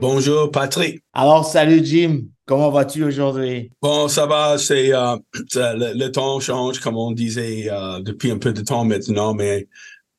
Bonjour 0.00 0.52
Patrick. 0.52 1.02
Alors, 1.12 1.44
salut 1.44 1.84
Jim. 1.84 2.20
Comment 2.46 2.70
vas-tu 2.70 3.02
aujourd'hui? 3.02 3.72
Bon, 3.82 4.06
ça 4.06 4.26
va, 4.26 4.56
c'est 4.56 4.94
euh, 4.94 5.16
le, 5.54 6.08
temps 6.08 6.38
change, 6.38 6.78
comme 6.78 6.96
on 6.96 7.10
disait 7.10 7.68
euh, 7.68 8.00
depuis 8.00 8.30
un 8.30 8.38
peu 8.38 8.52
de 8.52 8.60
temps 8.60 8.84
maintenant, 8.84 9.34
mais 9.34 9.66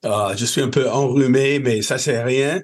euh, 0.03 0.35
je 0.35 0.45
suis 0.45 0.61
un 0.61 0.67
peu 0.67 0.89
enrhumé, 0.89 1.59
mais 1.59 1.81
ça 1.81 1.97
c'est 1.97 2.21
rien. 2.21 2.61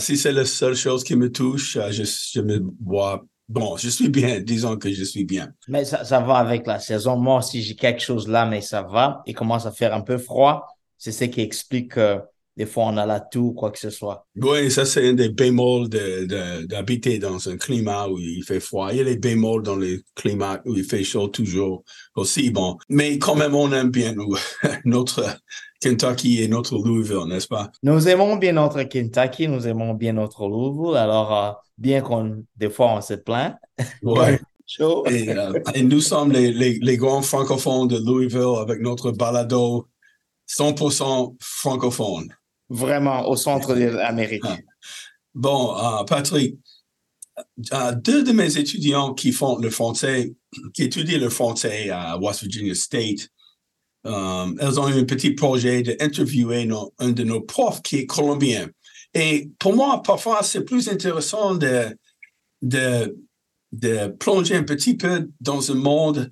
si 0.00 0.18
c'est 0.18 0.32
la 0.32 0.44
seule 0.44 0.76
chose 0.76 1.02
qui 1.02 1.16
me 1.16 1.32
touche, 1.32 1.78
je, 1.90 2.04
je, 2.04 2.40
me 2.42 2.60
vois 2.84 3.24
bon. 3.48 3.78
Je 3.78 3.88
suis 3.88 4.10
bien, 4.10 4.38
disons 4.44 4.76
que 4.76 4.92
je 4.92 5.04
suis 5.04 5.24
bien. 5.24 5.50
Mais 5.66 5.86
ça, 5.86 6.04
ça 6.04 6.20
va 6.20 6.34
avec 6.34 6.66
la 6.66 6.78
saison. 6.78 7.16
Moi 7.16 7.38
aussi, 7.38 7.62
j'ai 7.62 7.74
quelque 7.74 8.02
chose 8.02 8.28
là, 8.28 8.44
mais 8.44 8.60
ça 8.60 8.82
va. 8.82 9.22
Il 9.24 9.34
commence 9.34 9.64
à 9.64 9.72
faire 9.72 9.94
un 9.94 10.02
peu 10.02 10.18
froid. 10.18 10.66
C'est 10.98 11.12
ce 11.12 11.24
qui 11.24 11.40
explique 11.40 11.94
des 12.58 12.66
fois 12.66 12.86
on 12.86 12.96
a 12.96 13.06
la 13.06 13.20
toux, 13.20 13.52
quoi 13.52 13.70
que 13.70 13.78
ce 13.78 13.88
soit. 13.88 14.26
Oui, 14.36 14.70
ça 14.70 14.84
c'est 14.84 15.08
un 15.08 15.14
des 15.14 15.28
bémols 15.30 15.88
d'habiter 15.88 17.18
de, 17.18 17.22
dans 17.22 17.48
un 17.48 17.56
climat 17.56 18.08
où 18.08 18.18
il 18.18 18.42
fait 18.44 18.60
froid. 18.60 18.88
Il 18.92 18.98
y 18.98 19.00
a 19.00 19.04
les 19.04 19.16
bémols 19.16 19.62
dans 19.62 19.76
les 19.76 20.00
climats 20.16 20.60
où 20.66 20.74
il 20.74 20.84
fait 20.84 21.04
chaud 21.04 21.28
toujours 21.28 21.84
aussi. 22.16 22.50
Bon, 22.50 22.76
mais 22.88 23.18
quand 23.18 23.36
même 23.36 23.54
on 23.54 23.72
aime 23.72 23.90
bien 23.90 24.12
nous, 24.12 24.34
notre 24.84 25.24
Kentucky 25.80 26.42
et 26.42 26.48
notre 26.48 26.76
Louisville, 26.76 27.28
n'est-ce 27.28 27.46
pas? 27.46 27.70
Nous 27.84 28.08
aimons 28.08 28.36
bien 28.36 28.52
notre 28.52 28.82
Kentucky, 28.82 29.46
nous 29.46 29.66
aimons 29.66 29.94
bien 29.94 30.12
notre 30.12 30.48
Louisville. 30.48 30.96
Alors, 30.96 31.32
euh, 31.32 31.52
bien 31.76 32.00
qu'on, 32.00 32.44
des 32.56 32.68
fois, 32.68 32.94
on 32.94 33.00
se 33.00 33.14
plaint. 33.14 33.54
Ouais. 34.02 34.40
et, 35.06 35.30
euh, 35.30 35.52
et, 35.74 35.82
nous 35.82 36.00
sommes 36.00 36.32
les, 36.32 36.52
les, 36.52 36.78
les, 36.82 36.96
grands 36.96 37.22
francophones 37.22 37.88
de 37.88 37.98
Louisville 37.98 38.58
avec 38.60 38.80
notre 38.80 39.12
balado 39.12 39.88
100% 40.48 41.36
francophone. 41.40 42.28
Vraiment 42.68 43.28
au 43.28 43.36
centre 43.36 43.74
de 43.74 43.84
l'Amérique. 43.84 44.42
Ah. 44.44 44.58
Bon, 45.34 45.74
uh, 45.76 46.04
Patrick, 46.06 46.56
uh, 47.72 47.94
deux 47.96 48.22
de 48.24 48.32
mes 48.32 48.58
étudiants 48.58 49.14
qui 49.14 49.32
font 49.32 49.58
le 49.58 49.70
français, 49.70 50.34
qui 50.74 50.82
étudient 50.82 51.18
le 51.18 51.30
français 51.30 51.90
à 51.90 52.18
West 52.18 52.42
Virginia 52.42 52.74
State, 52.74 53.28
um, 54.04 54.56
elles 54.60 54.78
ont 54.78 54.88
eu 54.88 55.00
un 55.00 55.04
petit 55.04 55.30
projet 55.30 55.82
d'interviewer 55.82 56.68
un 56.98 57.10
de 57.10 57.24
nos 57.24 57.40
profs 57.40 57.82
qui 57.82 57.96
est 57.96 58.06
colombien. 58.06 58.68
Et 59.14 59.50
pour 59.58 59.74
moi, 59.74 60.02
parfois, 60.02 60.42
c'est 60.42 60.64
plus 60.64 60.88
intéressant 60.88 61.54
de, 61.54 61.96
de, 62.62 63.16
de 63.72 64.08
plonger 64.08 64.56
un 64.56 64.64
petit 64.64 64.96
peu 64.96 65.30
dans 65.40 65.70
un 65.70 65.76
monde 65.76 66.30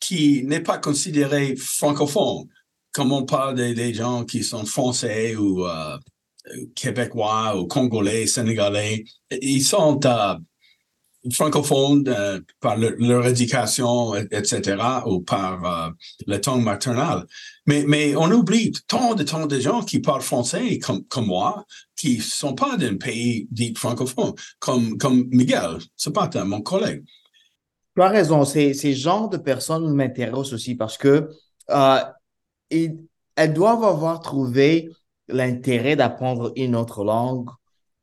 qui 0.00 0.44
n'est 0.44 0.60
pas 0.60 0.78
considéré 0.78 1.56
francophone 1.56 2.46
comme 2.94 3.12
on 3.12 3.24
parle 3.24 3.56
des, 3.56 3.92
gens 3.92 4.24
qui 4.24 4.44
sont 4.44 4.64
français 4.64 5.34
ou 5.34 5.66
euh, 5.66 5.98
québécois 6.76 7.58
ou 7.58 7.66
congolais, 7.66 8.26
sénégalais, 8.26 9.04
ils 9.30 9.64
sont 9.64 9.98
euh, 10.06 10.36
francophones 11.32 12.04
euh, 12.06 12.40
par 12.60 12.76
leur 12.76 13.26
éducation, 13.26 14.14
etc., 14.14 14.76
ou 15.06 15.20
par 15.22 15.92
le 16.26 16.40
temps 16.40 16.58
maternel. 16.58 17.24
Mais, 17.66 17.84
mais 17.84 18.14
on 18.14 18.30
oublie 18.30 18.70
tant 18.86 19.16
de 19.16 19.24
tant 19.24 19.46
de 19.46 19.58
gens 19.58 19.82
qui 19.82 19.98
parlent 19.98 20.22
français 20.22 20.78
comme, 20.78 21.26
moi, 21.26 21.64
qui 21.96 22.20
sont 22.20 22.54
pas 22.54 22.76
d'un 22.76 22.96
pays 22.96 23.48
dit 23.50 23.74
francophone, 23.76 24.34
comme, 24.60 24.98
comme 24.98 25.26
Miguel, 25.32 25.78
c'est 25.96 26.14
pas 26.14 26.30
mon 26.44 26.60
collègue. 26.60 27.02
Tu 27.96 28.02
as 28.02 28.08
raison, 28.08 28.44
ces, 28.44 28.72
ces 28.72 28.94
genres 28.94 29.30
de 29.30 29.36
personnes 29.36 29.92
m'intéressent 29.94 30.52
aussi 30.52 30.76
parce 30.76 30.96
que 30.96 31.28
elles 32.70 33.52
doivent 33.52 33.84
avoir 33.84 34.20
trouvé 34.20 34.90
l'intérêt 35.28 35.96
d'apprendre 35.96 36.52
une 36.56 36.76
autre 36.76 37.04
langue 37.04 37.48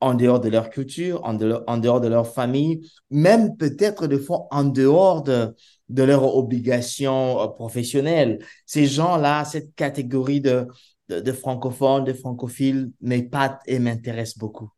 en 0.00 0.14
dehors 0.14 0.40
de 0.40 0.48
leur 0.48 0.68
culture, 0.70 1.20
en, 1.22 1.34
dehors 1.34 2.00
de 2.00 2.08
leur 2.08 2.26
famille, 2.26 2.90
même 3.10 3.56
peut-être 3.56 4.08
des 4.08 4.18
fois 4.18 4.48
en 4.50 4.64
dehors 4.64 5.22
de, 5.22 5.54
de 5.88 6.02
leurs 6.02 6.36
obligations 6.36 7.40
euh, 7.40 7.46
professionnelles. 7.46 8.40
Ces 8.66 8.86
gens-là, 8.86 9.44
cette 9.44 9.74
catégorie 9.76 10.40
de, 10.40 10.66
francophones, 11.32 12.04
de 12.04 12.12
francophiles, 12.12 12.90
m'épatent 13.00 13.60
et 13.66 13.78
m'intéressent 13.78 14.38
beaucoup. 14.38 14.70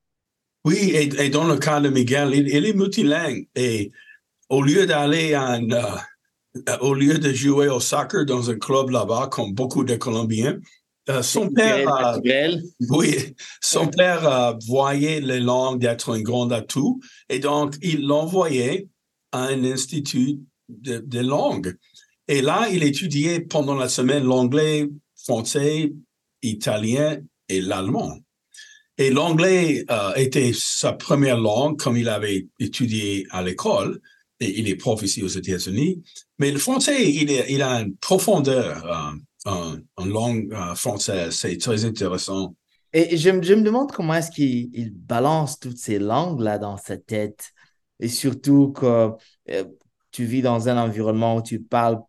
Oui, 0.67 0.93
et, 0.94 1.31
dans 1.31 1.44
le 1.44 1.56
cas 1.56 1.81
de 1.81 1.89
Miguel, 1.89 2.34
il, 2.34 2.67
est 2.67 2.73
multilingue 2.75 3.49
et 3.55 3.93
au 4.50 4.61
lieu 4.61 4.87
d'aller 4.87 5.34
en, 5.34 5.71
euh, 5.71 5.97
au 6.81 6.95
lieu 6.95 7.19
de 7.19 7.33
jouer 7.33 7.69
au 7.69 7.81
soccer 7.81 8.25
dans 8.25 8.51
un 8.51 8.57
club 8.57 8.91
là-bas, 8.91 9.29
comme 9.31 9.53
beaucoup 9.53 9.85
de 9.85 9.97
Colombiens, 9.97 10.59
euh, 11.11 11.23
son 11.23 11.51
père, 11.51 12.19
oui, 12.89 13.35
son 13.61 13.89
père 13.89 14.57
voyait 14.67 15.21
les 15.21 15.41
langues 15.41 15.81
d'être 15.81 16.15
un 16.15 16.23
grand 16.23 16.51
atout 16.51 16.99
et 17.29 17.39
donc 17.39 17.75
il 17.83 18.07
l'envoyait 18.07 18.89
à 19.33 19.45
un 19.45 19.65
institut 19.65 20.41
de, 20.69 20.99
de 20.99 21.21
langues. 21.21 21.77
Et 22.27 22.41
là, 22.41 22.69
il 22.73 22.83
étudiait 22.83 23.41
pendant 23.41 23.75
la 23.75 23.91
semaine 23.91 24.25
l'anglais, 24.25 24.89
français, 25.15 25.93
italien 26.43 27.19
et 27.51 27.61
l'allemand. 27.61 28.19
Et 28.97 29.11
l'anglais 29.11 29.85
euh, 29.91 30.15
était 30.15 30.53
sa 30.55 30.93
première 30.93 31.39
langue, 31.39 31.79
comme 31.79 31.97
il 31.97 32.09
avait 32.09 32.47
étudié 32.61 33.27
à 33.31 33.43
l'école 33.43 34.01
et 34.41 34.59
il 34.59 34.69
est 34.69 34.77
prof 34.77 35.03
ici 35.03 35.22
aux 35.22 35.28
États-Unis. 35.28 36.03
Mais 36.39 36.50
le 36.50 36.59
français, 36.59 37.11
il, 37.11 37.62
a 37.62 37.81
une 37.81 37.97
profondeur 37.97 39.15
euh, 39.47 39.77
en, 39.97 40.05
langue 40.05 40.53
euh, 40.53 40.75
française. 40.75 41.34
C'est 41.34 41.56
très 41.59 41.84
intéressant. 41.84 42.55
Et 42.93 43.17
je, 43.17 43.31
je 43.43 43.55
me 43.55 43.62
demande 43.62 43.93
comment 43.93 44.15
est-ce 44.15 44.31
qu'il 44.31 44.93
balance 44.93 45.59
toutes 45.59 45.78
ces 45.78 45.99
langues-là 45.99 46.59
dans 46.59 46.77
sa 46.77 46.97
tête. 46.97 47.50
Et 48.00 48.09
surtout 48.09 48.73
que 48.73 49.11
euh, 49.50 49.65
tu 50.11 50.25
vis 50.25 50.43
dans 50.43 50.69
un 50.69 50.78
environnement 50.78 51.37
où 51.37 51.43
tu 51.43 51.61
parles 51.61 52.00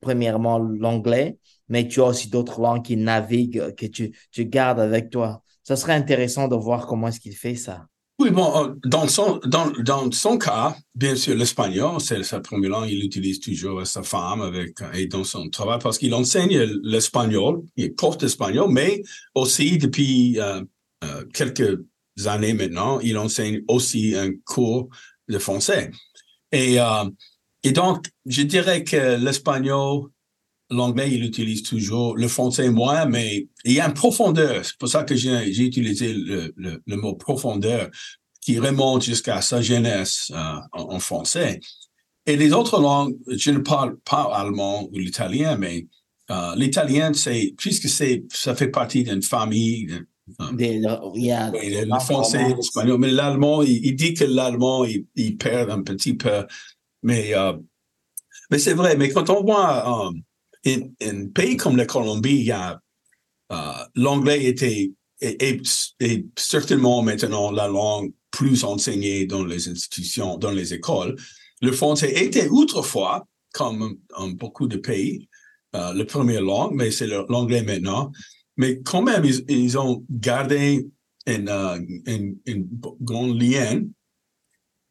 premièrement 0.00 0.58
l'anglais, 0.58 1.38
mais 1.68 1.88
tu 1.88 2.00
as 2.00 2.04
aussi 2.04 2.28
d'autres 2.28 2.60
langues 2.60 2.84
qui 2.84 2.96
naviguent, 2.96 3.74
que 3.74 3.86
tu, 3.86 4.16
tu 4.30 4.46
gardes 4.46 4.80
avec 4.80 5.10
toi. 5.10 5.42
Ça 5.64 5.76
serait 5.76 5.94
intéressant 5.94 6.48
de 6.48 6.56
voir 6.56 6.86
comment 6.86 7.08
est-ce 7.08 7.20
qu'il 7.20 7.36
fait 7.36 7.56
ça. 7.56 7.86
Oui, 8.20 8.30
bon, 8.30 8.64
euh, 8.64 8.74
dans 8.84 9.06
son, 9.06 9.38
dans, 9.44 9.70
dans 9.70 10.10
son 10.10 10.38
cas, 10.38 10.76
bien 10.96 11.14
sûr, 11.14 11.36
l'espagnol, 11.36 12.00
c'est 12.00 12.20
sa 12.24 12.40
première 12.40 12.70
langue, 12.70 12.90
il 12.90 13.04
utilise 13.04 13.38
toujours 13.38 13.86
sa 13.86 14.02
femme 14.02 14.40
avec, 14.40 14.76
et 14.94 15.06
dans 15.06 15.22
son 15.22 15.48
travail 15.50 15.78
parce 15.80 15.98
qu'il 15.98 16.12
enseigne 16.14 16.58
l'espagnol, 16.82 17.62
il 17.76 17.84
est 17.84 17.90
prof 17.90 18.18
d'espagnol, 18.18 18.72
mais 18.72 19.02
aussi 19.36 19.78
depuis 19.78 20.40
euh, 20.40 20.64
euh, 21.04 21.24
quelques 21.32 21.78
années 22.26 22.54
maintenant, 22.54 22.98
il 22.98 23.16
enseigne 23.18 23.62
aussi 23.68 24.16
un 24.16 24.32
cours 24.44 24.88
de 25.28 25.38
français. 25.38 25.92
Et, 26.50 26.78
et 27.62 27.72
donc, 27.72 28.06
je 28.24 28.42
dirais 28.42 28.82
que 28.82 29.22
l'espagnol, 29.22 30.08
l'anglais, 30.70 31.10
il 31.12 31.24
utilise 31.24 31.62
toujours, 31.62 32.16
le 32.16 32.28
français 32.28 32.70
moins, 32.70 33.06
mais 33.06 33.48
il 33.64 33.72
y 33.72 33.80
a 33.80 33.86
une 33.86 33.94
profondeur. 33.94 34.64
C'est 34.64 34.76
pour 34.76 34.88
ça 34.88 35.04
que 35.04 35.14
j'ai 35.14 35.64
utilisé 35.64 36.12
le, 36.12 36.52
le, 36.56 36.82
le, 36.86 36.96
mot 36.96 37.14
profondeur 37.14 37.88
qui 38.40 38.58
remonte 38.58 39.02
jusqu'à 39.02 39.40
sa 39.40 39.60
jeunesse 39.60 40.30
euh, 40.34 40.54
en, 40.72 40.98
français. 40.98 41.60
Et 42.26 42.36
les 42.36 42.52
autres 42.52 42.80
langues, 42.80 43.16
je 43.28 43.50
ne 43.50 43.58
parle 43.58 43.98
pas 43.98 44.30
allemand 44.34 44.88
ou 44.92 44.98
l'italien, 44.98 45.56
mais 45.56 45.86
euh, 46.30 46.54
l'italien, 46.56 47.12
c'est 47.14 47.54
puisque 47.56 47.88
c'est 47.88 48.24
ça 48.30 48.54
fait 48.54 48.68
partie 48.68 49.04
d'une 49.04 49.22
famille. 49.22 49.88
Euh, 50.42 50.50
le 50.52 52.00
français, 52.00 52.54
l'espagnol, 52.54 52.98
mais 52.98 53.10
l'allemand, 53.10 53.62
il, 53.62 53.96
dit 53.96 54.12
que 54.12 54.24
l'allemand, 54.24 54.84
il, 54.84 55.06
il, 55.16 55.38
perd 55.38 55.70
un 55.70 55.82
petit 55.82 56.12
peu. 56.14 56.44
Mais, 57.02 57.34
euh, 57.34 57.54
mais 58.50 58.58
c'est 58.58 58.74
vrai, 58.74 58.96
mais 58.96 59.08
quand 59.08 59.30
on 59.30 59.42
voit 59.42 60.10
un 60.66 61.26
pays 61.34 61.56
comme 61.56 61.76
la 61.76 61.86
Colombie, 61.86 62.40
il 62.40 62.44
y 62.44 62.52
a 62.52 62.80
uh, 63.50 63.54
l'anglais 63.94 64.44
était 64.44 64.92
est, 65.20 65.60
certainement 66.36 67.02
maintenant 67.02 67.50
la 67.50 67.66
langue 67.66 68.12
plus 68.30 68.64
enseignée 68.64 69.26
dans 69.26 69.44
les 69.44 69.68
institutions, 69.68 70.38
dans 70.38 70.52
les 70.52 70.74
écoles. 70.74 71.16
Le 71.60 71.72
français 71.72 72.12
était 72.24 72.48
autrefois, 72.48 73.26
comme 73.52 73.98
beaucoup 74.34 74.68
de 74.68 74.76
pays, 74.76 75.28
uh, 75.74 75.92
la 75.94 76.04
première 76.04 76.42
langue, 76.42 76.74
mais 76.74 76.90
c'est 76.90 77.08
l'anglais 77.28 77.62
maintenant. 77.62 78.12
mais 78.56 78.80
quand 78.82 79.02
même, 79.02 79.24
ils, 79.24 79.78
ont 79.78 80.04
gardé 80.10 80.88
une, 81.26 81.48
euh, 81.48 81.78
grande 83.00 83.40
lien 83.40 83.82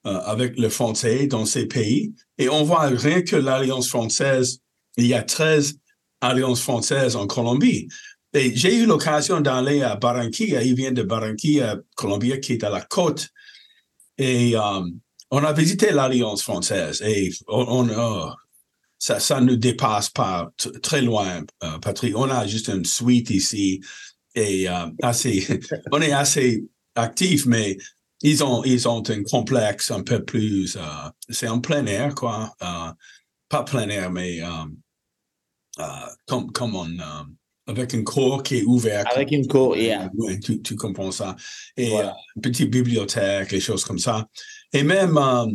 euh, 0.06 0.20
avec 0.26 0.58
le 0.58 0.70
français 0.70 1.28
dans 1.28 1.46
ces 1.46 1.66
pays. 1.66 2.14
Et 2.38 2.48
on 2.50 2.64
voit 2.64 2.88
rien 2.88 3.22
que 3.22 3.36
l'Alliance 3.36 3.90
française, 3.90 4.62
il 4.98 5.08
y 5.08 5.14
a 5.14 5.24
13 5.24 5.80
alliances 6.22 6.62
françaises 6.62 7.16
en 7.16 7.28
Colombie. 7.28 7.88
Et 8.34 8.56
j'ai 8.56 8.76
eu 8.76 8.86
l'occasion 8.86 9.42
d'aller 9.42 9.82
à 9.82 9.96
Barranquilla. 9.96 10.64
Il 10.64 10.76
vient 10.76 10.92
de 10.92 11.04
Barranquilla, 11.04 11.78
Colombie, 11.96 12.40
qui 12.40 12.54
est 12.54 12.64
à 12.64 12.70
la 12.70 12.82
côte. 12.82 13.30
Et 14.18 14.56
euh, 14.56 14.82
on 15.32 15.44
a 15.44 15.54
visité 15.54 15.92
l'Alliance 15.92 16.42
française 16.42 17.02
et 17.02 17.32
on, 17.48 17.88
oh, 17.90 18.32
ça, 18.98 19.20
ça 19.20 19.42
ne 19.42 19.56
dépasse 19.56 20.10
pas 20.10 20.52
très 20.82 21.02
loin, 21.02 21.44
euh, 21.64 21.78
Patrick. 21.80 22.18
On 22.18 22.30
a 22.30 22.48
juste 22.48 22.70
une 22.70 22.86
suite 22.86 23.30
ici 23.30 23.82
et 24.36 24.68
euh, 24.68 24.88
assez, 25.04 25.48
on 25.92 26.02
est 26.02 26.12
assez 26.12 26.66
actif, 26.96 27.46
mais 27.46 27.78
ils 28.22 28.44
ont, 28.44 28.64
ils 28.64 28.88
ont 28.88 29.04
un 29.08 29.24
complexe 29.24 29.92
un 29.92 30.02
peu 30.02 30.24
plus, 30.24 30.78
c'est 31.30 31.48
en 31.48 31.60
plein 31.60 31.86
air, 31.86 32.16
quoi. 32.16 32.52
Pas 33.48 33.64
plein 33.64 33.88
air, 33.90 34.12
mais 34.12 34.42
euh, 35.80 35.84
euh, 35.84 36.08
comme, 36.28 36.52
comme 36.52 36.76
on, 36.76 36.86
euh, 36.90 37.24
avec 37.68 37.94
une 37.94 38.04
cour 38.04 38.44
qui 38.44 38.58
est 38.60 38.64
ouverte. 38.64 39.08
Avec 39.14 39.32
une 39.32 39.48
cour, 39.48 39.76
yeah. 39.76 40.10
Oui, 40.16 40.40
tu, 40.40 40.62
tu 40.62 40.76
comprends 40.76 41.12
ça. 41.12 41.36
Et 41.76 41.90
Voilà. 41.90 42.10
euh, 42.10 42.14
une 42.36 42.42
petite 42.42 42.70
bibliothèque, 42.72 43.54
et 43.54 43.60
choses 43.60 43.84
comme 43.84 44.00
ça. 44.00 44.28
Et 44.74 44.84
même, 44.84 45.18
euh, 45.18 45.46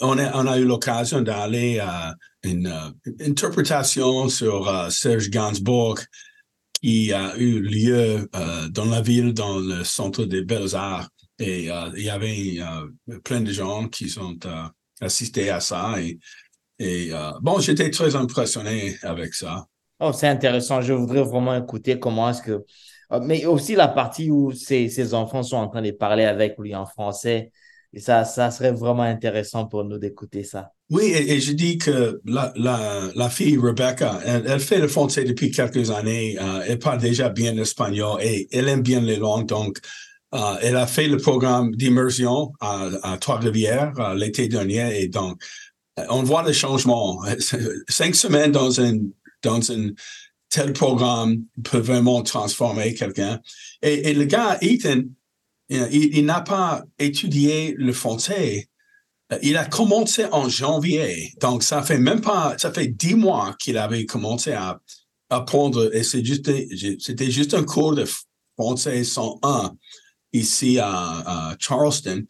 on, 0.00 0.18
a, 0.18 0.36
on 0.36 0.46
a 0.46 0.58
eu 0.58 0.64
l'occasion 0.64 1.20
d'aller 1.20 1.78
à 1.78 2.14
une 2.42 2.72
interprétation 3.20 4.28
sur 4.28 4.90
Serge 4.90 5.30
Gainsbourg 5.30 5.98
qui 6.80 7.12
a 7.12 7.36
eu 7.36 7.60
lieu 7.60 8.28
dans 8.70 8.86
la 8.86 9.00
ville, 9.00 9.32
dans 9.32 9.58
le 9.60 9.84
centre 9.84 10.24
des 10.24 10.42
Beaux-Arts. 10.42 11.08
Et 11.38 11.68
il 11.96 12.02
y 12.02 12.10
avait 12.10 12.58
plein 13.22 13.42
de 13.42 13.52
gens 13.52 13.86
qui 13.86 14.08
sont 14.08 14.36
assistés 15.00 15.50
à 15.50 15.60
ça. 15.60 16.00
Et, 16.00 16.18
et 16.78 17.10
euh, 17.12 17.30
bon, 17.40 17.60
j'étais 17.60 17.90
très 17.90 18.16
impressionné 18.16 18.96
avec 19.02 19.34
ça. 19.34 19.66
Oh, 20.00 20.12
c'est 20.12 20.28
intéressant. 20.28 20.80
Je 20.80 20.92
voudrais 20.92 21.22
vraiment 21.22 21.56
écouter 21.56 21.98
comment 21.98 22.30
est-ce 22.30 22.42
que. 22.42 22.64
Euh, 23.12 23.20
Mais 23.20 23.46
aussi 23.46 23.74
la 23.74 23.88
partie 23.88 24.30
où 24.30 24.52
ces, 24.52 24.88
ces 24.88 25.14
enfants 25.14 25.42
sont 25.42 25.56
en 25.56 25.68
train 25.68 25.82
de 25.82 25.90
parler 25.92 26.24
avec 26.24 26.56
lui 26.58 26.74
en 26.74 26.86
français. 26.86 27.52
Et 27.94 28.00
ça, 28.00 28.24
ça 28.24 28.50
serait 28.50 28.72
vraiment 28.72 29.02
intéressant 29.02 29.66
pour 29.66 29.84
nous 29.84 29.98
d'écouter 29.98 30.44
ça. 30.44 30.72
Oui, 30.90 31.04
et, 31.04 31.32
et 31.34 31.40
je 31.40 31.52
dis 31.52 31.76
que 31.76 32.20
la, 32.24 32.50
la, 32.56 33.10
la 33.14 33.28
fille 33.28 33.58
Rebecca, 33.58 34.18
elle, 34.24 34.44
elle 34.46 34.60
fait 34.60 34.78
le 34.78 34.88
français 34.88 35.24
depuis 35.24 35.50
quelques 35.50 35.90
années. 35.90 36.38
euh, 36.40 36.64
elle 36.66 36.78
parle 36.78 37.00
déjà 37.00 37.28
bien 37.28 37.52
l'espagnol 37.52 38.18
et 38.22 38.48
elle 38.50 38.68
aime 38.68 38.80
bien 38.82 39.02
les 39.02 39.16
langues. 39.16 39.46
Donc, 39.46 39.78
euh, 40.34 40.54
elle 40.62 40.76
a 40.76 40.86
fait 40.86 41.06
le 41.06 41.18
programme 41.18 41.72
d'immersion 41.76 42.52
à, 42.60 42.88
à 43.02 43.18
Trois-Rivières 43.18 43.92
euh, 43.98 44.14
l'été 44.14 44.48
dernier. 44.48 45.02
Et 45.02 45.08
donc, 45.08 45.42
on 46.08 46.22
voit 46.22 46.42
le 46.42 46.52
changement. 46.52 47.22
Cinq 47.88 48.14
semaines 48.14 48.52
dans 48.52 48.80
un, 48.80 48.98
dans 49.42 49.72
un 49.72 49.90
tel 50.48 50.72
programme 50.72 51.44
peut 51.64 51.78
vraiment 51.78 52.22
transformer 52.22 52.94
quelqu'un. 52.94 53.40
Et, 53.82 54.12
le 54.12 54.24
gars, 54.24 54.58
Ethan, 54.60 55.02
il, 55.68 56.16
il 56.16 56.24
n'a 56.24 56.40
pas 56.40 56.84
étudié 56.98 57.74
le 57.78 57.92
français 57.92 58.68
euh, 59.32 59.38
il 59.42 59.56
a 59.56 59.64
commencé 59.64 60.26
en 60.32 60.48
janvier, 60.48 61.32
donc 61.40 61.62
ça 61.62 61.82
fait 61.82 61.98
même 61.98 62.20
pas, 62.20 62.56
ça 62.58 62.72
fait 62.72 62.88
dix 62.88 63.14
mois 63.14 63.54
qu'il 63.58 63.78
avait 63.78 64.06
commencé 64.06 64.52
à 64.52 64.80
apprendre 65.30 65.94
et 65.94 66.02
c'est 66.02 66.24
juste, 66.24 66.50
c'était 67.00 67.30
juste 67.30 67.54
un 67.54 67.64
cours 67.64 67.94
de 67.94 68.04
français 68.56 69.02
101 69.04 69.74
ici 70.32 70.78
à, 70.80 71.56
Charleston, 71.58 72.24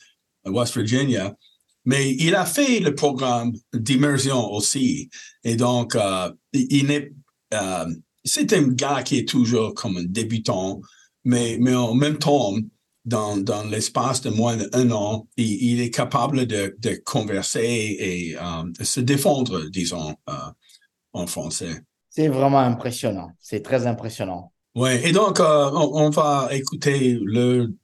West 0.44 0.76
Virginia. 0.76 1.34
Mais 1.84 2.12
il 2.14 2.34
a 2.34 2.44
fait 2.44 2.80
le 2.80 2.94
programme 2.94 3.52
d'immersion 3.72 4.52
aussi. 4.52 5.10
Et 5.44 5.56
donc, 5.56 5.96
euh, 5.96 6.30
il 6.52 6.86
n'est, 6.86 7.12
euh, 7.54 7.86
c'est 8.24 8.52
un 8.52 8.68
gars 8.68 9.02
qui 9.02 9.18
est 9.18 9.28
toujours 9.28 9.74
comme 9.74 9.96
un 9.96 10.04
débutant, 10.04 10.80
mais, 11.24 11.56
mais 11.60 11.74
en 11.74 11.94
même 11.94 12.18
temps, 12.18 12.54
dans, 13.04 13.36
dans 13.36 13.64
l'espace 13.64 14.20
de 14.20 14.30
moins 14.30 14.56
d'un 14.56 14.90
an, 14.92 15.26
il, 15.36 15.72
il 15.72 15.80
est 15.80 15.90
capable 15.90 16.46
de, 16.46 16.76
de 16.78 17.00
converser 17.04 17.96
et 17.98 18.36
euh, 18.36 18.62
de 18.78 18.84
se 18.84 19.00
défendre, 19.00 19.68
disons, 19.70 20.14
euh, 20.28 20.34
en 21.12 21.26
français. 21.26 21.82
C'est 22.08 22.28
vraiment 22.28 22.60
impressionnant. 22.60 23.30
C'est 23.40 23.62
très 23.62 23.86
impressionnant. 23.86 24.52
Ouais, 24.76 25.06
et 25.06 25.12
donc, 25.12 25.40
on, 25.40 25.90
on 25.94 26.10
va 26.10 26.48
écouter 26.52 27.18
le 27.20 27.74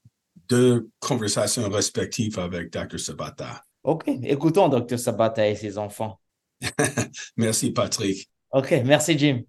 deux 0.48 0.88
conversations 1.00 1.68
respectives 1.68 2.38
avec 2.38 2.72
Dr. 2.72 2.98
Sabata. 2.98 3.62
OK. 3.84 4.08
Écoutons 4.24 4.68
Dr. 4.68 4.98
Sabata 4.98 5.46
et 5.48 5.54
ses 5.54 5.78
enfants. 5.78 6.18
Merci, 7.36 7.70
Patrick. 7.70 8.28
OK. 8.52 8.74
Merci, 8.84 9.18
Jim. 9.18 9.42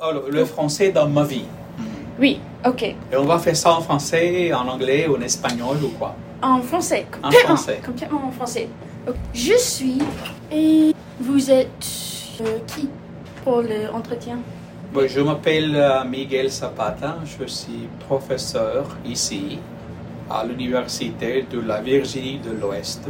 Alors, 0.00 0.28
le 0.28 0.44
français 0.44 0.92
dans 0.92 1.08
ma 1.08 1.24
vie. 1.24 1.46
Oui, 2.20 2.38
ok. 2.64 2.82
Et 2.82 2.96
on 3.16 3.24
va 3.24 3.38
faire 3.38 3.56
ça 3.56 3.72
en 3.72 3.80
français, 3.80 4.52
en 4.52 4.68
anglais, 4.68 5.08
en 5.08 5.20
espagnol 5.20 5.78
ou 5.82 5.88
quoi? 5.98 6.14
En 6.42 6.60
français. 6.60 7.06
En 7.10 7.22
Complètement, 7.22 7.56
français. 7.56 7.80
Complètement 7.84 8.24
en 8.26 8.30
français. 8.30 8.68
Je 9.32 9.56
suis. 9.56 9.98
Et 10.52 10.94
vous 11.18 11.50
êtes 11.50 11.68
euh, 12.42 12.58
qui 12.66 12.88
pour 13.42 13.62
l'entretien 13.62 14.38
Je 14.96 15.20
m'appelle 15.20 15.74
euh, 15.74 16.04
Miguel 16.04 16.48
Zapata, 16.48 17.16
je 17.24 17.46
suis 17.46 17.88
professeur 18.08 18.86
ici 19.04 19.58
à 20.30 20.44
l'Université 20.44 21.44
de 21.50 21.60
la 21.60 21.80
Virginie 21.80 22.38
de 22.38 22.52
l'Ouest. 22.52 23.02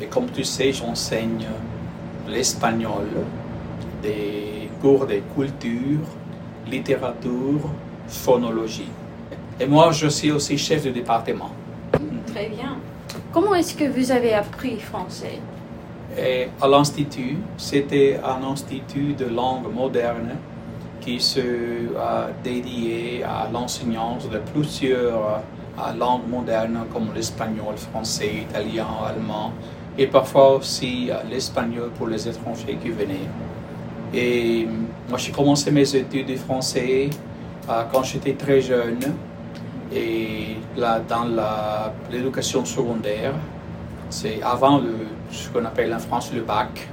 Et 0.00 0.06
comme 0.06 0.30
tu 0.30 0.42
sais, 0.44 0.72
j'enseigne 0.72 1.46
l'espagnol, 2.26 3.06
des 4.02 4.70
cours 4.80 5.06
de 5.06 5.20
culture, 5.36 6.00
littérature, 6.66 7.68
phonologie. 8.08 8.90
Et 9.60 9.66
moi, 9.66 9.92
je 9.92 10.08
suis 10.08 10.32
aussi 10.32 10.56
chef 10.56 10.84
de 10.84 10.90
département. 10.90 11.50
Très 12.28 12.48
bien. 12.48 12.78
Comment 13.30 13.54
est-ce 13.54 13.74
que 13.74 13.84
vous 13.84 14.10
avez 14.10 14.32
appris 14.32 14.80
français? 14.80 15.38
Et 16.18 16.48
à 16.60 16.66
l'Institut, 16.66 17.36
c'était 17.58 18.18
un 18.24 18.42
institut 18.50 19.12
de 19.12 19.26
langue 19.26 19.72
moderne 19.72 20.36
qui 21.00 21.18
se 21.20 21.40
euh, 21.40 22.28
dédiait 22.44 23.22
à 23.22 23.48
l'enseignance 23.52 24.28
de 24.28 24.38
plusieurs 24.52 25.42
euh, 25.78 25.92
langues 25.98 26.28
modernes 26.28 26.84
comme 26.92 27.08
l'espagnol, 27.14 27.76
français, 27.76 28.44
italien, 28.48 28.86
allemand 29.06 29.52
et 29.98 30.06
parfois 30.06 30.56
aussi 30.56 31.10
euh, 31.10 31.16
l'espagnol 31.30 31.90
pour 31.96 32.06
les 32.08 32.28
étrangers 32.28 32.78
qui 32.82 32.90
venaient. 32.90 33.28
Et 34.12 34.66
moi, 35.08 35.18
j'ai 35.18 35.32
commencé 35.32 35.70
mes 35.70 35.94
études 35.94 36.26
de 36.26 36.36
français 36.36 37.10
quand 37.92 38.02
j'étais 38.02 38.32
très 38.32 38.60
jeune 38.60 38.98
et 39.94 40.56
là, 40.76 41.00
dans 41.08 41.26
l'éducation 42.10 42.64
secondaire. 42.64 43.32
C'est 44.08 44.42
avant 44.42 44.78
le, 44.78 45.06
ce 45.30 45.48
qu'on 45.50 45.64
appelle 45.64 45.94
en 45.94 46.00
France 46.00 46.32
le 46.34 46.40
bac. 46.40 46.88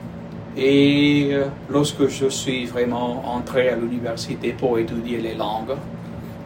Et 0.60 1.30
euh, 1.34 1.46
lorsque 1.70 2.08
je 2.08 2.30
suis 2.30 2.66
vraiment 2.66 3.22
entré 3.28 3.70
à 3.70 3.76
l'université 3.76 4.54
pour 4.54 4.80
étudier 4.80 5.20
les 5.20 5.36
langues 5.36 5.76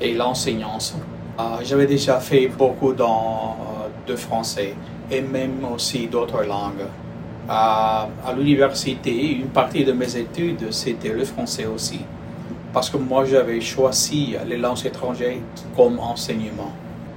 et 0.02 0.14
l'enseignance, 0.14 0.98
euh, 1.40 1.44
j'avais 1.64 1.86
déjà 1.86 2.20
fait 2.20 2.48
beaucoup 2.48 2.92
dans, 2.92 3.56
euh, 3.56 4.12
de 4.12 4.18
français 4.18 4.74
et 5.10 5.22
même 5.22 5.66
aussi 5.74 6.08
d'autres 6.08 6.44
langues. 6.44 6.86
À, 7.48 8.10
à 8.26 8.34
l'université, 8.34 9.32
une 9.32 9.48
partie 9.48 9.86
de 9.86 9.94
mes 9.94 10.18
études, 10.18 10.74
c'était 10.74 11.14
le 11.14 11.24
français 11.24 11.66
aussi. 11.66 12.02
Parce 12.74 12.90
que 12.90 12.98
moi, 12.98 13.24
j'avais 13.24 13.62
choisi 13.62 14.36
les 14.46 14.58
langues 14.58 14.86
étrangères 14.86 15.38
comme 15.76 16.00
enseignement. 16.00 16.72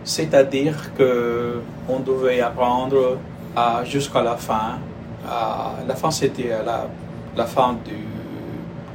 C'est-à-dire 0.04 0.94
que 0.96 1.60
on 1.88 2.00
devait 2.00 2.40
apprendre 2.40 3.18
jusqu'à 3.84 4.22
la 4.22 4.36
fin. 4.36 4.78
La 5.25 5.95
fin, 5.95 6.11
c'était 6.11 6.50
la, 6.64 6.87
la 7.37 7.47
fin 7.47 7.76
du 7.85 7.97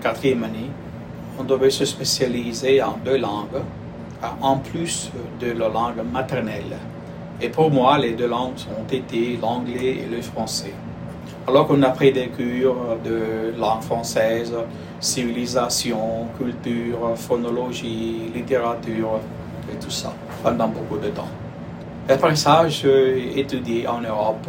quatrième 0.01 0.43
année. 0.43 0.69
On 1.39 1.43
devait 1.43 1.69
se 1.69 1.85
spécialiser 1.85 2.81
en 2.81 2.97
deux 3.03 3.17
langues, 3.17 3.61
en 4.41 4.57
plus 4.57 5.11
de 5.39 5.51
la 5.51 5.69
langue 5.69 6.01
maternelle. 6.11 6.77
Et 7.41 7.49
pour 7.49 7.71
moi, 7.71 7.97
les 7.97 8.11
deux 8.11 8.27
langues 8.27 8.59
ont 8.77 8.91
été 8.91 9.39
l'anglais 9.41 9.99
et 10.03 10.05
le 10.05 10.21
français. 10.21 10.73
Alors 11.47 11.67
qu'on 11.67 11.81
a 11.83 11.89
pris 11.89 12.11
des 12.11 12.27
cours 12.27 12.97
de 13.03 13.53
langue 13.57 13.81
française, 13.81 14.53
civilisation, 14.99 16.27
culture, 16.37 17.15
phonologie, 17.15 18.31
littérature 18.35 19.19
et 19.71 19.75
tout 19.83 19.89
ça 19.89 20.13
pendant 20.43 20.67
beaucoup 20.67 20.97
de 20.97 21.07
temps. 21.07 21.29
Après 22.07 22.35
ça, 22.35 22.67
j'ai 22.67 23.39
étudié 23.39 23.87
en 23.87 24.01
Europe 24.01 24.47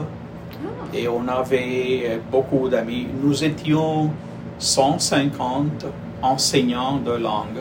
et 0.94 1.08
on 1.08 1.26
avait 1.28 2.20
beaucoup 2.30 2.68
d'amis. 2.68 3.06
Nous 3.22 3.42
étions 3.44 4.10
150 4.58 5.86
enseignants 6.22 6.98
de 6.98 7.12
langue 7.12 7.60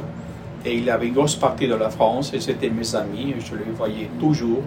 et 0.65 0.75
il 0.75 0.83
y 0.85 0.89
avait 0.89 1.07
une 1.07 1.13
grosse 1.13 1.35
partie 1.35 1.67
de 1.67 1.75
la 1.75 1.89
France 1.89 2.31
et 2.33 2.39
c'était 2.39 2.69
mes 2.69 2.95
amis. 2.95 3.35
Je 3.39 3.55
les 3.55 3.71
voyais 3.71 4.09
toujours, 4.19 4.63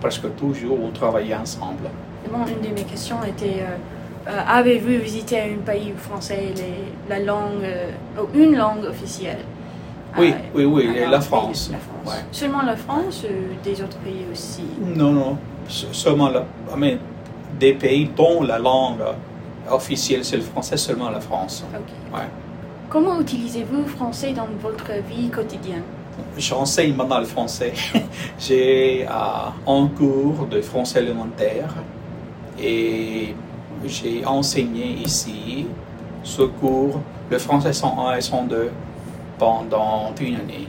presque 0.00 0.34
toujours, 0.36 0.78
on 0.82 0.90
travaillait 0.90 1.34
ensemble. 1.36 1.88
Bon, 2.30 2.38
une 2.46 2.68
de 2.68 2.74
mes 2.74 2.82
questions 2.82 3.16
était 3.26 3.60
euh, 3.62 3.76
euh, 4.28 4.40
avez-vous 4.48 5.02
visité 5.02 5.40
un 5.40 5.58
pays 5.64 5.92
français 5.96 6.52
les, 6.56 6.74
la 7.08 7.24
langue 7.24 7.62
euh, 7.64 7.90
une 8.34 8.56
langue 8.56 8.84
officielle? 8.84 9.38
Oui, 10.18 10.32
Euh, 10.32 10.34
oui, 10.54 10.64
oui, 10.64 10.90
la 11.10 11.20
France. 11.20 11.70
La 11.70 11.78
France. 11.78 12.14
Ouais. 12.16 12.22
Seulement 12.32 12.62
la 12.62 12.76
France 12.76 13.24
ou 13.24 13.62
des 13.62 13.80
autres 13.82 13.98
pays 13.98 14.24
aussi? 14.32 14.62
Non, 14.96 15.12
non, 15.12 15.36
se- 15.68 15.92
seulement 15.92 16.30
la, 16.30 16.44
mean, 16.76 16.96
des 17.58 17.74
pays 17.74 18.10
dont 18.16 18.42
la 18.42 18.58
langue 18.58 19.02
officielle 19.70 20.24
c'est 20.24 20.36
le 20.36 20.42
français, 20.42 20.76
seulement 20.76 21.10
la 21.10 21.20
France. 21.20 21.64
Ok. 21.74 22.18
Ouais. 22.18 22.26
Comment 22.88 23.20
utilisez-vous 23.20 23.82
le 23.82 23.88
français 23.88 24.32
dans 24.32 24.48
votre 24.62 24.90
vie 25.08 25.28
quotidienne? 25.28 25.82
J'enseigne 26.36 26.94
maintenant 26.94 27.18
le 27.18 27.26
français. 27.26 27.72
J'ai 28.38 29.06
euh, 29.06 29.70
un 29.72 29.88
cours 29.88 30.46
de 30.46 30.60
français 30.62 31.00
élémentaire 31.02 31.74
et 32.60 33.34
j'ai 33.86 34.24
enseigné 34.24 34.86
ici 35.04 35.66
ce 36.24 36.42
cours, 36.42 37.00
le 37.30 37.38
français 37.38 37.72
101 37.72 38.16
et 38.16 38.20
102, 38.20 38.70
pendant 39.38 40.12
une 40.20 40.36
année. 40.36 40.68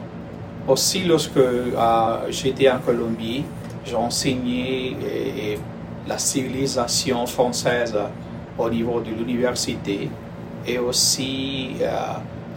Aussi, 0.67 1.03
lorsque 1.05 1.37
euh, 1.37 2.17
j'étais 2.29 2.69
en 2.69 2.79
Colombie, 2.79 3.43
j'ai 3.85 3.95
enseigné 3.95 4.95
euh, 5.03 5.55
la 6.09 6.17
civilisation 6.17 7.25
française 7.27 7.95
au 8.57 8.69
niveau 8.69 8.99
de 8.99 9.11
l'université 9.11 10.09
et 10.67 10.77
aussi 10.79 11.75
euh, 11.81 11.87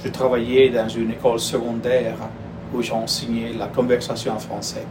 je 0.02 0.08
travaillais 0.08 0.70
dans 0.70 0.88
une 0.88 1.10
école 1.12 1.38
secondaire 1.38 2.16
où 2.74 2.82
j'ai 2.82 2.92
enseigné 2.92 3.52
la 3.52 3.66
conversation 3.66 4.32
en 4.32 4.38
français. 4.38 4.84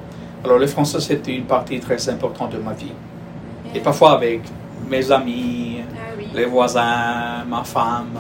Alors 0.46 0.60
le 0.60 0.68
français 0.68 1.00
c'était 1.02 1.36
une 1.36 1.46
partie 1.46 1.80
très 1.80 2.08
importante 2.10 2.52
de 2.54 2.60
ma 2.60 2.74
vie. 2.74 2.94
Et 3.76 3.80
parfois 3.80 4.12
avec 4.14 4.42
mes 4.90 5.12
amis, 5.12 5.80
Ah 5.96 6.14
oui. 6.18 6.28
les 6.34 6.46
voisins, 6.46 7.44
ma 7.50 7.64
femme. 7.64 8.16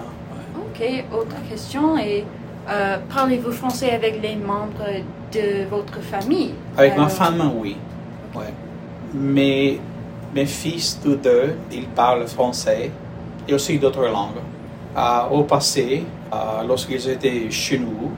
Ok, 0.57 0.81
autre 1.13 1.35
question 1.49 1.97
est 1.97 2.25
euh, 2.69 2.97
parlez-vous 3.13 3.51
français 3.51 3.91
avec 3.91 4.21
les 4.21 4.35
membres 4.35 4.87
de 5.33 5.65
votre 5.69 5.99
famille? 6.01 6.53
Avec 6.77 6.97
ma 6.97 7.09
femme, 7.09 7.51
oui. 7.61 7.75
Ouais. 8.35 8.53
Mais 9.13 9.79
mes 10.33 10.45
fils, 10.45 10.99
tous 11.03 11.15
deux, 11.15 11.55
ils 11.71 11.87
parlent 11.87 12.27
français 12.27 12.91
et 13.47 13.53
aussi 13.53 13.77
d'autres 13.77 14.05
langues. 14.05 14.41
Euh, 14.97 15.29
au 15.31 15.43
passé, 15.43 16.03
euh, 16.33 16.63
lorsqu'ils 16.67 17.09
étaient 17.09 17.49
chez 17.49 17.79
nous, 17.79 18.11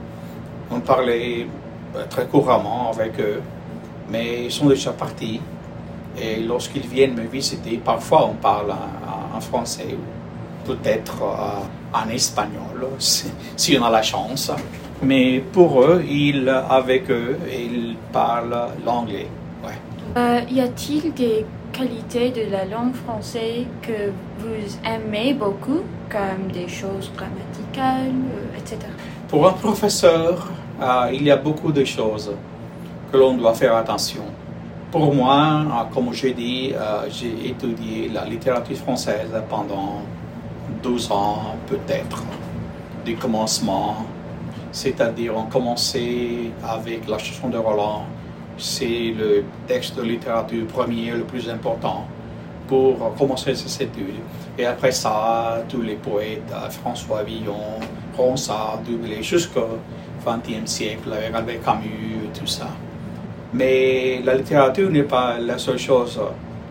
on 0.71 0.79
parlait 0.79 1.47
euh, 1.95 2.05
très 2.09 2.25
couramment 2.25 2.91
avec 2.91 3.19
eux, 3.19 3.41
mais 4.09 4.45
ils 4.45 4.51
sont 4.51 4.67
déjà 4.67 4.91
partis. 4.91 5.39
Et 6.19 6.37
lorsqu'ils 6.41 6.85
viennent 6.87 7.15
me 7.15 7.25
visiter, 7.27 7.77
parfois 7.83 8.27
on 8.27 8.35
parle 8.35 8.71
en, 8.71 9.39
français 9.41 9.87
ou 9.97 10.67
peut-être 10.67 11.23
en 11.91 12.07
espagnol, 12.09 12.87
si, 12.99 13.77
on 13.77 13.83
a 13.83 13.89
la 13.89 14.03
chance. 14.03 14.51
Mais 15.01 15.43
pour 15.51 15.81
eux, 15.81 16.03
ils, 16.07 16.47
avec 16.69 17.09
eux, 17.09 17.37
ils 17.51 17.97
parlent 18.11 18.67
l'anglais. 18.85 19.27
Y 20.15 20.61
a-t-il 20.61 21.13
des 21.13 21.45
qualités 21.73 22.29
de 22.29 22.49
la 22.51 22.65
langue 22.65 22.93
française 22.93 23.65
que 23.81 24.11
vous 24.39 24.77
aimez 24.85 25.33
beaucoup, 25.33 25.81
comme 26.09 26.51
des 26.51 26.67
choses 26.67 27.11
grammaticales, 27.17 28.13
euh, 28.13 28.59
etc. 28.59 28.77
Pour 29.27 29.47
un 29.47 29.53
professeur, 29.53 30.49
euh, 30.81 31.09
il 31.11 31.23
y 31.23 31.31
a 31.31 31.37
beaucoup 31.37 31.71
de 31.71 31.83
choses 31.83 32.31
que 33.11 33.17
l'on 33.17 33.35
doit 33.35 33.53
faire 33.53 33.75
attention. 33.75 34.23
Pour 34.91 35.13
moi, 35.13 35.65
euh, 35.65 35.93
comme 35.93 36.13
j'ai 36.13 36.33
dit, 36.33 36.71
euh, 36.75 37.07
j'ai 37.09 37.49
étudié 37.49 38.09
la 38.09 38.25
littérature 38.25 38.77
française 38.77 39.31
pendant 39.49 40.01
12 40.83 41.11
ans, 41.11 41.55
peut-être, 41.67 42.23
du 43.03 43.15
commencement. 43.15 44.05
C'est-à-dire, 44.71 45.33
on 45.35 45.45
commençait 45.45 46.51
avec 46.63 47.07
la 47.07 47.17
chanson 47.17 47.49
de 47.49 47.57
Roland. 47.57 48.05
C'est 48.57 49.13
le 49.17 49.43
texte 49.67 49.97
de 49.97 50.03
littérature 50.03 50.65
premier 50.67 51.11
le 51.11 51.23
plus 51.23 51.49
important 51.49 52.05
pour 52.67 53.15
commencer 53.15 53.55
ses 53.55 53.83
études. 53.83 54.21
Et 54.57 54.65
après 54.65 54.91
ça, 54.91 55.63
tous 55.67 55.81
les 55.81 55.95
poètes, 55.95 56.51
euh, 56.51 56.69
François 56.69 57.23
Villon, 57.23 57.79
Ronsard, 58.15 58.79
Dublé, 58.85 59.21
jusqu'au 59.23 59.79
XXe 60.25 60.69
siècle, 60.69 61.11
avec 61.11 61.33
Albert 61.33 61.61
Camus, 61.63 62.29
tout 62.37 62.47
ça. 62.47 62.67
Mais 63.53 64.21
la 64.23 64.35
littérature 64.35 64.89
n'est 64.89 65.03
pas 65.03 65.37
la 65.39 65.57
seule 65.57 65.79
chose 65.79 66.19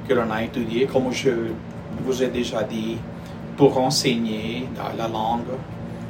que 0.09 0.15
l'on 0.15 0.31
a 0.31 0.43
étudiée, 0.43 0.87
comme 0.87 1.13
je 1.13 1.31
vous 2.05 2.23
ai 2.23 2.29
déjà 2.29 2.63
dit. 2.63 2.99
Pour 3.57 3.79
enseigner 3.79 4.67
la 4.97 5.07
langue, 5.07 5.53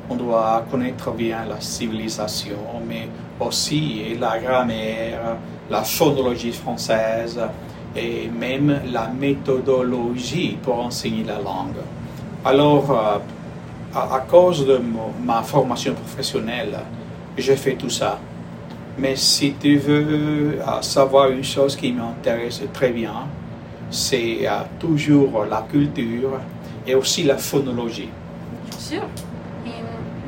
on 0.08 0.14
doit 0.14 0.64
connaître 0.70 1.10
bien 1.10 1.44
la 1.48 1.60
civilisation, 1.60 2.56
mais 2.86 3.08
aussi 3.46 4.16
la 4.20 4.38
grammaire, 4.38 5.36
la 5.70 5.82
phonologie 5.82 6.52
française 6.52 7.40
et 7.96 8.28
même 8.28 8.80
la 8.92 9.08
méthodologie 9.08 10.58
pour 10.62 10.80
enseigner 10.80 11.24
la 11.24 11.38
langue. 11.38 11.82
Alors, 12.44 12.90
euh, 12.90 13.18
à, 13.94 14.20
cause 14.20 14.66
de 14.66 14.80
ma 15.24 15.42
formation 15.42 15.94
professionnelle, 15.94 16.78
j'ai 17.36 17.56
fait 17.56 17.74
tout 17.74 17.90
ça. 17.90 18.18
Mais 18.98 19.16
si 19.16 19.54
tu 19.54 19.76
veux 19.76 20.58
euh, 20.60 20.82
savoir 20.82 21.30
une 21.30 21.44
chose 21.44 21.76
qui 21.76 21.92
m'intéresse 21.92 22.62
très 22.72 22.90
bien, 22.90 23.26
c'est 23.90 24.40
euh, 24.46 24.50
toujours 24.78 25.44
la 25.48 25.64
culture 25.70 26.40
et 26.86 26.94
aussi 26.94 27.22
la 27.22 27.36
phonologie. 27.36 28.10
Bien 28.70 28.78
sûr. 28.78 29.02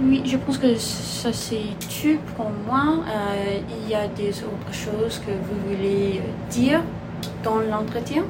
Oui, 0.00 0.22
je 0.24 0.36
pense 0.36 0.58
que 0.58 0.74
ça 0.76 1.32
c'est 1.32 1.70
tout 1.78 2.18
pour 2.36 2.50
moi. 2.66 3.04
Euh, 3.08 3.58
il 3.68 3.88
y 3.88 3.94
a 3.94 4.08
des 4.08 4.42
autres 4.42 4.72
choses 4.72 5.20
que 5.20 5.30
vous 5.30 5.68
voulez 5.68 6.20
dire 6.50 6.80
dans 7.44 7.58
l'entretien? 7.60 8.24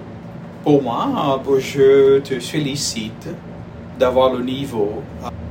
Pour 0.62 0.82
moi, 0.82 1.40
euh, 1.46 1.60
je 1.60 2.18
te 2.20 2.38
félicite 2.38 3.28
d'avoir 3.98 4.34
le 4.34 4.44
niveau 4.44 5.02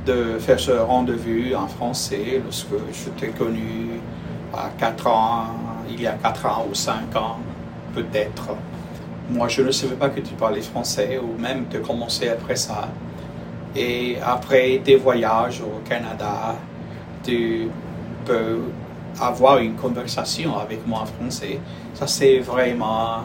de 0.06 0.38
faire 0.38 0.60
ce 0.60 0.72
rendez-vous 0.72 1.56
en 1.56 1.68
français 1.68 2.42
lorsque 2.44 2.76
je 2.92 3.10
t'ai 3.12 3.30
connu 3.30 4.00
à 4.54 4.70
4 4.78 5.08
ans, 5.08 5.46
il 5.90 6.02
y 6.02 6.08
a 6.08 6.14
4 6.14 6.46
ans 6.46 6.68
ou 6.70 6.76
5 6.76 7.16
ans, 7.16 7.38
peut-être. 7.96 8.50
Moi, 9.30 9.48
je 9.48 9.62
ne 9.62 9.72
savais 9.72 9.96
pas 9.96 10.10
que 10.10 10.20
tu 10.20 10.34
parlais 10.34 10.62
français 10.62 11.18
ou 11.18 11.40
même 11.42 11.66
de 11.72 11.80
commencer 11.80 12.28
après 12.28 12.56
ça. 12.58 12.90
Et 13.76 14.18
après 14.24 14.82
tes 14.84 14.96
voyages 14.96 15.62
au 15.62 15.80
Canada, 15.88 16.56
tu 17.24 17.70
peux 18.26 18.60
avoir 19.20 19.58
une 19.60 19.76
conversation 19.76 20.58
avec 20.58 20.86
moi 20.86 21.02
en 21.02 21.06
français. 21.06 21.60
Ça, 21.94 22.08
c'est 22.08 22.40
vraiment 22.40 23.20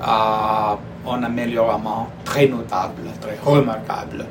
euh, 0.00 0.74
un 1.10 1.22
améliorement 1.22 2.08
très 2.24 2.46
notable, 2.46 3.02
très 3.20 3.38
remarquable. 3.44 4.26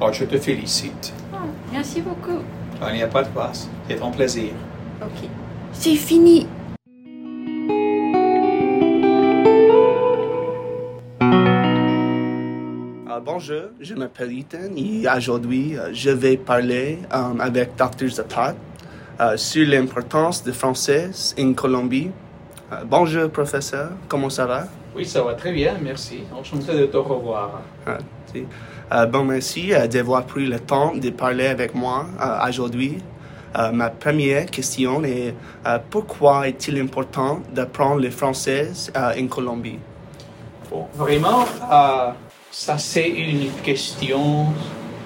Alors, 0.00 0.12
je 0.12 0.24
te 0.24 0.38
félicite. 0.38 1.12
Ah, 1.32 1.38
Merci 1.72 2.00
beaucoup. 2.02 2.42
Il 2.88 2.94
n'y 2.94 3.02
a 3.02 3.06
pas 3.08 3.22
de 3.22 3.28
place. 3.28 3.68
C'est 3.88 4.02
un 4.02 4.10
plaisir. 4.10 4.50
Ok. 5.00 5.28
C'est 5.72 5.94
fini. 5.94 6.46
Euh, 13.16 13.20
bonjour, 13.24 13.62
je 13.80 13.94
m'appelle 13.94 14.38
Ethan 14.38 14.74
et 14.76 15.06
aujourd'hui 15.16 15.76
euh, 15.76 15.90
je 15.92 16.10
vais 16.10 16.36
parler 16.36 16.98
euh, 17.14 17.38
avec 17.38 17.70
Dr. 17.76 18.08
Zapat 18.08 18.54
sur 19.36 19.66
l'importance 19.66 20.44
du 20.44 20.52
français 20.52 21.10
en 21.38 21.54
Colombie. 21.54 22.10
Bonjour 22.84 23.30
professeur, 23.30 23.92
comment 24.08 24.28
ça 24.28 24.44
va? 24.44 24.64
Oui, 24.94 25.06
ça 25.06 25.22
va 25.22 25.32
très 25.34 25.52
bien, 25.52 25.76
merci. 25.80 26.24
Enchanté 26.38 26.78
de 26.78 26.86
te 26.86 26.96
revoir. 26.98 27.62
Ah, 27.86 27.98
si. 28.30 28.44
Euh, 28.92 29.06
bon, 29.06 29.24
merci 29.24 29.72
d'avoir 29.90 30.26
pris 30.26 30.46
le 30.46 30.60
temps 30.60 30.94
de 30.94 31.10
parler 31.10 31.46
avec 31.46 31.74
moi 31.74 32.06
aujourd'hui. 32.46 32.98
Ma 33.72 33.88
première 33.88 34.46
question 34.46 35.02
est 35.04 35.34
pourquoi 35.88 36.48
est-il 36.48 36.78
important 36.78 37.40
d'apprendre 37.54 38.02
le 38.02 38.10
français 38.10 38.70
en 38.94 39.26
Colombie? 39.28 39.78
Bon, 40.70 40.86
vraiment, 40.94 41.46
ça 42.58 42.78
c'est 42.78 43.06
une 43.10 43.50
question 43.62 44.46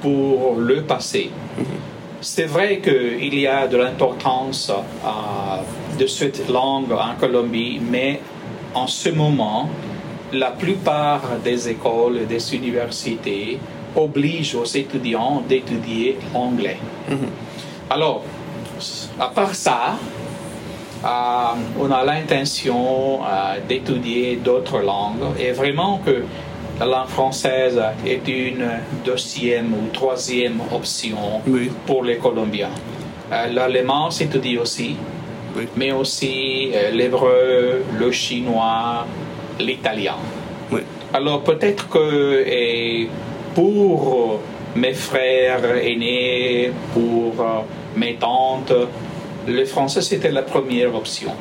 pour 0.00 0.54
le 0.56 0.82
passé. 0.82 1.32
C'est 2.20 2.44
vrai 2.46 2.78
qu'il 2.78 3.36
y 3.36 3.46
a 3.48 3.66
de 3.66 3.76
l'importance 3.76 4.70
euh, 4.70 5.98
de 5.98 6.06
cette 6.06 6.48
langue 6.48 6.92
en 6.92 7.16
Colombie, 7.18 7.80
mais 7.80 8.20
en 8.72 8.86
ce 8.86 9.08
moment, 9.08 9.68
la 10.32 10.52
plupart 10.52 11.22
des 11.42 11.68
écoles 11.68 12.18
et 12.18 12.26
des 12.26 12.54
universités 12.54 13.58
obligent 13.96 14.54
aux 14.54 14.64
étudiants 14.64 15.42
d'étudier 15.48 16.18
anglais. 16.32 16.78
Alors, 17.90 18.22
à 19.18 19.26
part 19.26 19.56
ça, 19.56 19.96
euh, 21.04 21.08
on 21.80 21.90
a 21.90 22.04
l'intention 22.04 23.24
euh, 23.24 23.58
d'étudier 23.68 24.36
d'autres 24.36 24.78
langues 24.78 25.34
et 25.36 25.50
vraiment 25.50 25.98
que 26.06 26.22
la 26.80 26.86
langue 26.86 27.08
française 27.08 27.78
est 28.06 28.26
une 28.26 28.66
deuxième 29.04 29.72
ou 29.74 29.88
troisième 29.92 30.60
option 30.72 31.42
Oui. 31.46 31.70
pour 31.86 32.02
les 32.04 32.16
Colombiens. 32.16 32.70
Euh, 33.30 33.46
L'allemand 33.52 34.10
s'étudie 34.10 34.56
aussi, 34.56 34.96
Oui. 35.56 35.68
mais 35.76 35.92
aussi 35.92 36.70
euh, 36.74 36.90
l'hébreu, 36.90 37.84
le 37.98 38.10
chinois, 38.10 39.06
l'italien. 39.58 40.16
Oui. 40.72 40.80
Alors 41.12 41.42
peut-être 41.42 41.86
que 41.88 42.44
et 42.46 43.08
pour 43.54 44.40
mes 44.74 44.94
frères 44.94 45.64
aînés, 45.76 46.72
pour 46.94 47.34
euh, 47.40 47.60
mes 47.96 48.14
tantes, 48.14 48.72
le 49.46 49.64
français 49.66 50.00
c'était 50.00 50.30
la 50.30 50.42
première 50.42 50.94
option. 50.94 51.32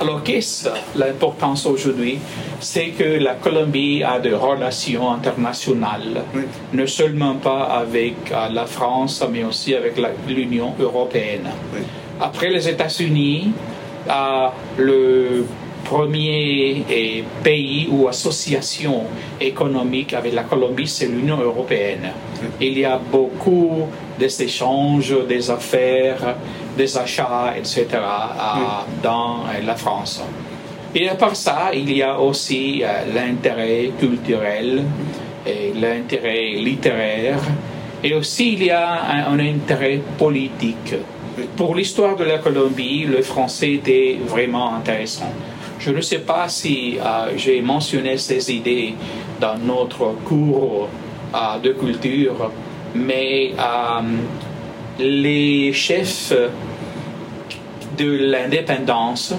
Alors 0.00 0.22
qu'est-ce 0.22 0.68
l'importance 0.96 1.66
aujourd'hui? 1.66 2.18
C'est 2.60 2.88
que 2.88 3.04
la 3.22 3.34
Colombie 3.34 4.02
a 4.02 4.18
des 4.18 4.34
relations 4.34 5.12
internationales, 5.12 6.24
Oui. 6.34 6.42
ne 6.72 6.86
seulement 6.86 7.34
pas 7.36 7.62
avec 7.64 8.14
euh, 8.32 8.48
la 8.52 8.66
France, 8.66 9.24
mais 9.30 9.44
aussi 9.44 9.74
avec 9.74 9.94
l'Union 10.28 10.74
européenne. 10.80 11.48
Oui. 11.74 11.80
Après 12.20 12.50
les 12.50 12.68
États-Unis, 12.68 13.52
euh, 14.08 14.48
le 14.78 15.44
premier 15.84 16.84
eh, 16.90 17.24
pays 17.42 17.88
ou 17.90 18.08
association 18.08 19.04
économique 19.40 20.14
avec 20.14 20.32
la 20.32 20.44
Colombie, 20.44 20.86
c'est 20.88 21.06
l'Union 21.06 21.38
européenne. 21.40 22.12
Il 22.60 22.78
y 22.78 22.84
a 22.84 22.98
beaucoup 22.98 23.88
d'échanges, 24.18 25.14
des 25.28 25.50
affaires, 25.50 26.36
des 26.76 26.96
achats, 26.96 27.54
etc. 27.56 27.86
dans 29.02 29.40
euh, 29.40 29.64
la 29.64 29.74
France. 29.74 30.22
Et 30.94 31.08
à 31.08 31.14
part 31.14 31.36
ça, 31.36 31.70
il 31.72 31.94
y 31.94 32.02
a 32.02 32.18
aussi 32.18 32.82
euh, 32.82 33.14
l'intérêt 33.14 33.90
culturel 33.98 34.84
et 35.46 35.72
l'intérêt 35.74 36.52
littéraire. 36.56 37.38
Et 38.04 38.14
aussi, 38.14 38.54
il 38.54 38.64
y 38.64 38.70
a 38.70 39.26
un, 39.28 39.38
intérêt 39.38 40.00
politique. 40.18 40.94
Pour 41.56 41.74
l'histoire 41.74 42.16
de 42.16 42.24
la 42.24 42.38
Colombie, 42.38 43.04
le 43.04 43.22
français 43.22 43.72
était 43.74 44.18
vraiment 44.26 44.74
intéressant. 44.74 45.32
Je 45.78 45.90
ne 45.90 46.00
sais 46.00 46.18
pas 46.18 46.48
si 46.48 46.98
euh, 46.98 47.32
j'ai 47.36 47.62
mentionné 47.62 48.18
ces 48.18 48.52
idées 48.52 48.94
dans 49.40 49.56
notre 49.58 50.14
cours 50.24 50.88
de 51.62 51.72
culture, 51.72 52.50
mais 52.94 53.52
les 54.98 55.72
chefs 55.72 56.32
de 57.98 58.30
l'indépendance 58.30 59.34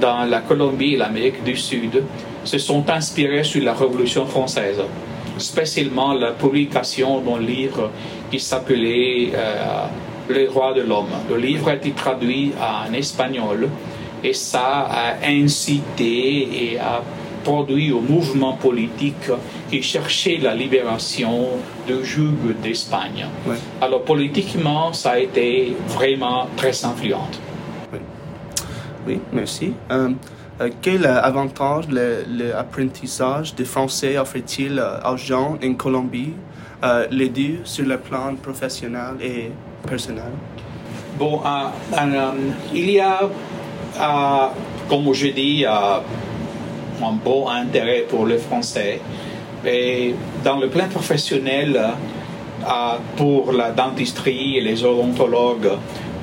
dans 0.00 0.24
la 0.24 0.40
Colombie 0.40 0.94
et 0.94 0.96
l'Amérique 0.96 1.42
du 1.44 1.56
Sud 1.56 2.02
se 2.44 2.58
sont 2.58 2.88
inspirés 2.90 3.44
sur 3.44 3.62
la 3.64 3.74
Révolution 3.74 4.26
française, 4.26 4.80
spécialement 5.38 6.12
la 6.12 6.32
publication 6.32 7.20
d'un 7.20 7.40
livre 7.40 7.90
qui 8.30 8.38
s'appelait 8.38 9.30
euh, 9.34 9.86
Les 10.30 10.46
droits 10.46 10.72
de 10.72 10.80
l'homme. 10.80 11.12
Le 11.28 11.36
livre 11.36 11.68
a 11.68 11.74
été 11.74 11.90
traduit 11.90 12.52
en 12.58 12.92
espagnol 12.94 13.68
et 14.22 14.32
ça 14.32 14.88
a 14.90 15.26
incité 15.26 16.72
et 16.72 16.78
a 16.78 17.02
produit 17.44 17.92
au 17.92 18.00
mouvement 18.00 18.54
politique 18.54 19.28
qui 19.70 19.82
cherchait 19.82 20.38
la 20.42 20.54
libération 20.54 21.34
du 21.86 22.04
joug 22.04 22.54
d'Espagne. 22.62 23.26
Ouais. 23.46 23.56
Alors 23.80 24.02
politiquement, 24.02 24.92
ça 24.92 25.10
a 25.12 25.18
été 25.18 25.76
vraiment 25.96 26.48
très 26.56 26.84
influent. 26.84 27.28
Oui, 29.06 29.20
merci. 29.32 29.74
Euh, 29.90 30.10
euh, 30.60 30.70
quel 30.80 31.04
avantage 31.06 31.84
l'apprentissage 31.90 33.54
du 33.54 33.64
français 33.64 34.16
offre-t-il 34.16 34.78
euh, 34.78 35.12
aux 35.12 35.16
gens 35.18 35.58
en 35.62 35.74
Colombie, 35.74 36.32
euh, 36.82 37.06
les 37.10 37.28
deux 37.28 37.58
sur 37.64 37.86
le 37.86 37.98
plan 37.98 38.34
professionnel 38.42 39.14
et 39.20 39.50
personnel? 39.86 40.32
Bon, 41.18 41.40
euh, 41.44 42.32
il 42.72 42.90
y 42.90 43.00
a, 43.00 43.20
comme 44.88 45.12
je 45.12 45.28
dis, 45.28 45.64
un 47.02 47.12
bon 47.12 47.48
intérêt 47.48 48.04
pour 48.08 48.26
le 48.26 48.38
français. 48.38 49.00
Et 49.66 50.14
dans 50.44 50.56
le 50.58 50.68
plan 50.68 50.86
professionnel, 50.88 51.76
euh, 51.76 52.96
pour 53.16 53.52
la 53.52 53.70
dentisterie 53.70 54.58
et 54.58 54.60
les 54.60 54.84
odontologues, 54.84 55.70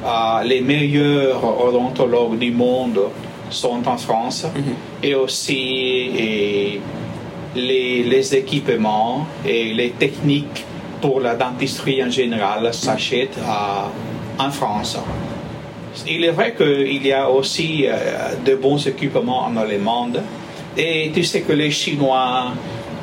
euh, 0.05 0.43
les 0.43 0.61
meilleurs 0.61 1.43
odontologues 1.67 2.37
du 2.39 2.51
monde 2.51 2.99
sont 3.49 3.81
en 3.87 3.97
France. 3.97 4.45
Et 5.03 5.15
aussi 5.15 6.11
et 6.17 6.81
les, 7.55 8.03
les 8.03 8.35
équipements 8.35 9.25
et 9.45 9.73
les 9.73 9.89
techniques 9.91 10.65
pour 11.01 11.19
la 11.19 11.35
dentisterie 11.35 12.03
en 12.03 12.09
général 12.09 12.73
s'achètent 12.73 13.37
à- 13.47 13.89
en 14.43 14.51
France. 14.51 14.97
Il 16.07 16.23
est 16.23 16.31
vrai 16.31 16.55
qu'il 16.55 17.05
y 17.05 17.11
a 17.11 17.29
aussi 17.29 17.85
euh, 17.85 18.35
de 18.45 18.55
bons 18.55 18.87
équipements 18.87 19.43
en 19.45 19.57
Allemagne. 19.57 20.21
Et 20.77 21.11
tu 21.13 21.23
sais 21.23 21.41
que 21.41 21.53
les 21.53 21.71
Chinois 21.71 22.53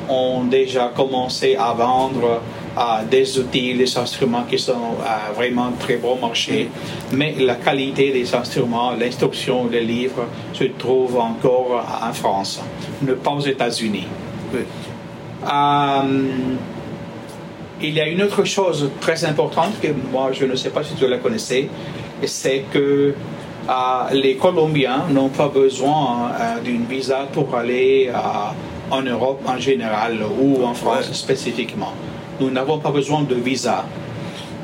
ont 0.09 0.43
déjà 0.45 0.91
commencé 0.95 1.55
à 1.55 1.73
vendre 1.73 2.41
euh, 2.77 2.81
des 3.09 3.37
outils, 3.37 3.75
des 3.75 3.97
instruments 3.97 4.43
qui 4.49 4.57
sont 4.57 4.71
euh, 4.73 5.33
vraiment 5.35 5.71
très 5.79 5.97
bon 5.97 6.17
marché. 6.17 6.69
Mais 7.11 7.35
la 7.39 7.55
qualité 7.55 8.11
des 8.11 8.33
instruments, 8.33 8.93
l'instruction, 8.93 9.67
les 9.67 9.83
livres 9.83 10.25
se 10.53 10.63
trouvent 10.77 11.19
encore 11.19 11.85
en 12.01 12.13
France, 12.13 12.61
ne 13.01 13.13
pas 13.13 13.31
aux 13.31 13.41
États-Unis. 13.41 14.07
Oui. 14.53 14.61
Euh, 15.43 16.27
il 17.81 17.93
y 17.93 18.01
a 18.01 18.07
une 18.07 18.21
autre 18.21 18.43
chose 18.43 18.89
très 18.99 19.23
importante 19.25 19.79
que 19.81 19.87
moi 20.11 20.31
je 20.33 20.45
ne 20.45 20.55
sais 20.55 20.69
pas 20.69 20.83
si 20.83 20.95
tu 20.95 21.07
la 21.07 21.17
connaissais, 21.17 21.69
c'est 22.25 22.65
que 22.73 23.13
les 24.13 24.35
Colombiens 24.35 25.03
n'ont 25.11 25.29
pas 25.29 25.47
besoin 25.47 26.31
euh, 26.39 26.59
d'une 26.61 26.85
visa 26.85 27.27
pour 27.31 27.53
aller 27.55 28.09
euh, 28.13 28.15
en 28.91 29.01
Europe 29.01 29.41
en 29.47 29.57
général 29.59 30.17
ou 30.41 30.63
en 30.65 30.73
France 30.73 31.07
Ouais. 31.07 31.13
spécifiquement. 31.13 31.93
Nous 32.39 32.49
n'avons 32.49 32.79
pas 32.79 32.91
besoin 32.91 33.21
de 33.23 33.35
visa. 33.35 33.85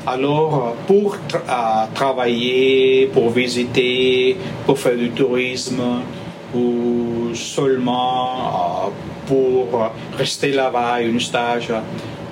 Alors, 0.06 0.54
euh, 0.54 0.70
pour 0.86 1.16
tra- 1.28 1.42
euh, 1.48 1.86
travailler, 1.94 3.10
pour 3.12 3.30
visiter, 3.30 4.36
pour 4.64 4.78
faire 4.78 4.96
du 4.96 5.10
tourisme, 5.10 5.82
ou 6.54 7.34
seulement 7.34 8.86
euh, 8.86 8.90
pour 9.26 9.82
euh, 9.82 9.88
rester 10.16 10.52
là-bas, 10.52 10.98
un 11.02 11.18
stage, 11.18 11.70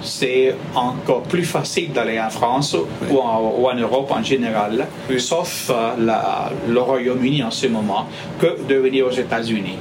c'est 0.04 0.54
encore 0.74 1.22
plus 1.22 1.44
facile 1.44 1.92
d'aller 1.92 2.20
en 2.20 2.30
France 2.30 2.76
ou, 3.10 3.18
en, 3.18 3.54
ou 3.58 3.66
en 3.68 3.74
Europe 3.74 4.10
en 4.10 4.22
général, 4.22 4.86
sauf 5.18 5.70
euh, 5.70 5.94
la- 5.98 6.50
le 6.68 6.80
Royaume-Uni 6.80 7.42
en 7.42 7.50
ce 7.50 7.66
moment, 7.66 8.06
que 8.38 8.58
de 8.68 8.74
venir 8.76 9.06
aux 9.06 9.10
États-Unis. 9.10 9.78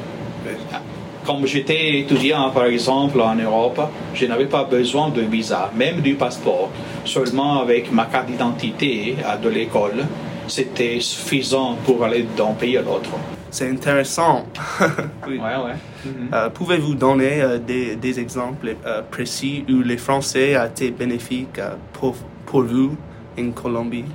Comme 1.26 1.46
j'étais 1.48 2.00
étudiant, 2.00 2.50
par 2.52 2.66
exemple, 2.66 3.22
en 3.22 3.36
Europe, 3.36 3.80
je 4.14 4.26
n'avais 4.26 4.46
pas 4.48 4.66
besoin 4.66 5.10
de 5.10 5.22
visa, 5.22 5.72
même 5.74 6.02
du 6.02 6.16
passeport. 6.16 6.70
Seulement 7.06 7.62
avec 7.62 7.92
ma 7.94 8.06
carte 8.06 8.28
d'identité 8.28 9.16
euh, 9.24 9.38
de 9.38 9.48
l'école, 9.50 10.06
c'était 10.48 11.00
suffisant 11.00 11.78
pour 11.86 12.04
aller 12.04 12.26
d'un 12.36 12.52
pays 12.60 12.78
à 12.78 12.82
l'autre. 12.82 13.12
C'est 13.54 13.70
intéressant. 13.70 14.46
Oui. 15.28 15.38
Ouais, 15.38 15.58
ouais. 15.63 15.78
Mhm. 16.06 16.30
Euh, 16.34 16.50
Pouvez-vous 16.50 16.96
donner 16.96 17.39
euh, 17.42 17.60
des, 17.60 17.96
des 17.96 18.20
exemples 18.20 18.76
euh, 18.86 19.02
précis 19.12 19.63
où 19.70 19.82
les 19.84 19.98
Français 19.98 20.58
ont 20.58 20.66
été 20.66 20.89
bénéfiques 20.89 21.62
pour, 21.94 22.16
pour 22.48 22.63
vous 22.63 22.98
en 23.39 23.52
Colombie? 23.52 24.06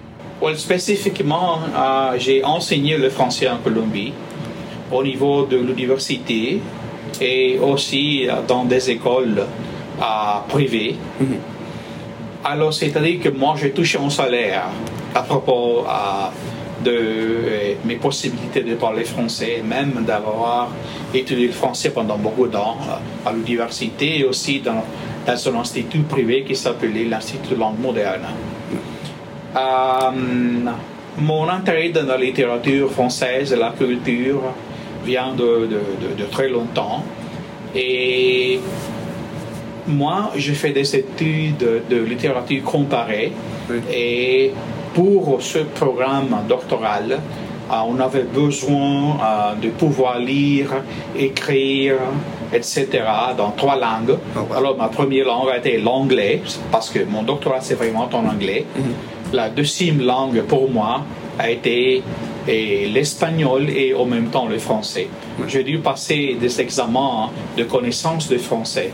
Well, 0.42 0.58
spécifiquement, 0.58 1.60
euh, 1.74 2.16
j'ai 2.18 2.42
enseigné 2.44 2.98
le 2.98 3.10
français 3.10 3.48
en 3.48 3.58
Colombie 3.58 4.12
au 4.90 5.02
niveau 5.04 5.46
de 5.46 5.56
l'université 5.56 6.60
et 7.20 7.58
aussi 7.60 8.26
dans 8.48 8.64
des 8.64 8.90
écoles 8.90 9.38
euh, 10.00 10.04
privées. 10.48 10.96
Alors, 12.44 12.74
c'est-à-dire 12.74 13.20
que 13.22 13.28
moi, 13.28 13.54
j'ai 13.56 13.70
touché 13.70 13.98
un 13.98 14.10
salaire 14.10 14.64
à 15.14 15.22
propos 15.22 15.84
euh, 15.86 16.28
de 16.84 16.90
euh, 16.92 17.74
mes 17.84 17.96
possibilités 17.96 18.62
de 18.62 18.74
parler 18.74 19.04
français, 19.04 19.62
même 19.64 20.04
d'avoir 20.06 20.70
étudié 21.14 21.46
le 21.48 21.52
français 21.52 21.90
pendant 21.90 22.16
beaucoup 22.18 22.46
de 22.46 22.52
temps 22.52 22.76
euh, 22.88 23.28
à 23.28 23.32
l'université 23.32 24.20
et 24.20 24.24
aussi 24.24 24.60
dans, 24.60 24.84
dans 25.26 25.48
un 25.48 25.60
institut 25.60 26.00
privé 26.00 26.44
qui 26.44 26.54
s'appelait 26.54 27.04
l'Institut 27.04 27.54
de 27.54 27.60
langue 27.60 27.78
moderne. 27.80 28.26
Euh, 29.56 30.70
mon 31.18 31.48
intérêt 31.48 31.88
dans 31.90 32.06
la 32.06 32.16
littérature 32.16 32.90
française 32.92 33.52
et 33.52 33.56
la 33.56 33.70
culture 33.70 34.42
vient 35.04 35.32
de, 35.34 35.66
de- 35.66 35.66
de- 36.16 36.22
de 36.22 36.24
très 36.30 36.48
longtemps. 36.48 37.02
Et 37.74 38.60
moi, 39.86 40.30
j'ai 40.36 40.54
fait 40.54 40.70
des 40.70 40.94
études 40.96 41.66
de 41.90 41.96
littérature 41.96 42.62
comparée. 42.62 43.32
Et 43.92 44.52
pour 44.98 45.40
ce 45.40 45.60
programme 45.60 46.34
doctoral, 46.48 47.12
euh, 47.12 47.74
on 47.86 48.00
avait 48.00 48.24
besoin 48.24 49.16
euh, 49.22 49.54
de 49.54 49.68
pouvoir 49.68 50.18
lire, 50.18 50.70
écrire, 51.16 51.94
etc., 52.52 53.04
dans 53.36 53.52
trois 53.52 53.76
langues. 53.76 54.18
Oh, 54.36 54.52
Alors, 54.56 54.76
ma 54.76 54.88
première 54.88 55.26
langue 55.26 55.50
a 55.50 55.58
été 55.58 55.78
l'anglais, 55.78 56.42
parce 56.72 56.90
que 56.90 57.04
mon 57.04 57.22
doctorat, 57.22 57.60
c'est 57.60 57.76
vraiment 57.76 58.08
en 58.12 58.26
anglais. 58.26 58.66
Mm-hmm. 58.66 59.34
La 59.34 59.50
deuxième 59.50 60.00
langue, 60.00 60.42
pour 60.42 60.68
moi, 60.68 61.02
a 61.38 61.48
été 61.48 62.02
l'espagnol 62.48 63.70
et 63.70 63.94
en 63.94 64.04
même 64.04 64.30
temps 64.30 64.46
le 64.46 64.58
français. 64.58 65.06
J'ai 65.46 65.62
dû 65.62 65.78
passer 65.78 66.36
des 66.40 66.60
examens 66.60 67.30
de 67.56 67.62
connaissance 67.62 68.26
de 68.28 68.38
français 68.38 68.90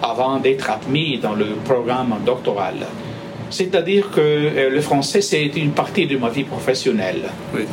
avant 0.00 0.38
d'être 0.38 0.70
admis 0.70 1.18
dans 1.18 1.34
le 1.34 1.46
programme 1.64 2.14
doctoral. 2.24 2.86
C'est-à-dire 3.50 4.10
que 4.10 4.20
euh, 4.20 4.70
le 4.70 4.80
français, 4.80 5.20
c'est 5.20 5.46
une 5.46 5.72
partie 5.72 6.06
de 6.06 6.16
ma 6.16 6.28
vie 6.28 6.44
professionnelle. 6.44 7.22
Oui. 7.54 7.66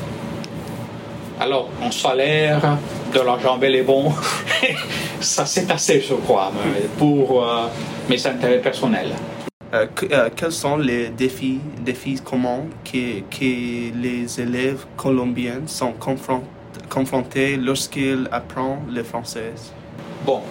Alors, 1.39 1.69
mon 1.79 1.91
salaire, 1.91 2.77
de 3.13 3.19
l'argent 3.21 3.57
bel 3.57 3.75
et 3.75 3.83
bon, 3.83 4.11
ça 5.19 5.45
c'est 5.45 5.69
assez, 5.69 6.01
je 6.01 6.15
crois, 6.15 6.51
pour 6.97 7.43
euh, 7.43 7.67
mes 8.09 8.25
intérêts 8.25 8.59
personnels. 8.59 9.11
Euh, 9.73 9.85
euh, 10.11 10.29
quels 10.35 10.51
sont 10.51 10.77
les 10.77 11.09
défis, 11.09 11.59
défis 11.81 12.19
communs 12.23 12.63
que, 12.83 13.19
que 13.29 13.93
les 14.01 14.41
élèves 14.41 14.85
colombiens 14.95 15.61
sont 15.67 15.93
confrontés 16.89 17.57
lorsqu'ils 17.57 18.27
apprennent 18.31 18.79
le 18.91 19.03
français? 19.03 19.53
Bon, 20.25 20.41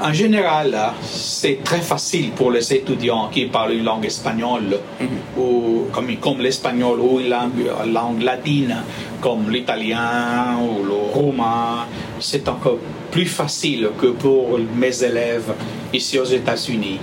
en 0.00 0.12
général, 0.12 0.76
c'est 1.02 1.62
très 1.64 1.80
facile 1.80 2.30
pour 2.32 2.50
les 2.50 2.72
étudiants 2.72 3.28
qui 3.28 3.46
parlent 3.46 3.72
une 3.72 3.84
langue 3.84 4.06
espagnole, 4.06 4.78
mhm. 5.00 5.08
ou 5.36 5.86
comme, 5.92 6.16
comme 6.16 6.40
l'espagnol, 6.40 7.00
ou 7.00 7.20
une 7.20 7.28
langue, 7.28 7.70
langue, 7.86 8.22
latine, 8.22 8.76
comme 9.20 9.50
l'italien 9.50 10.58
ou 10.60 10.84
le 10.84 10.94
roumain. 10.94 11.86
C'est 12.20 12.48
encore 12.48 12.78
plus 13.10 13.26
facile 13.26 13.90
que 14.00 14.08
pour 14.08 14.58
mes 14.76 15.02
élèves 15.02 15.52
ici 15.92 16.18
aux 16.18 16.24
États-Unis, 16.24 17.00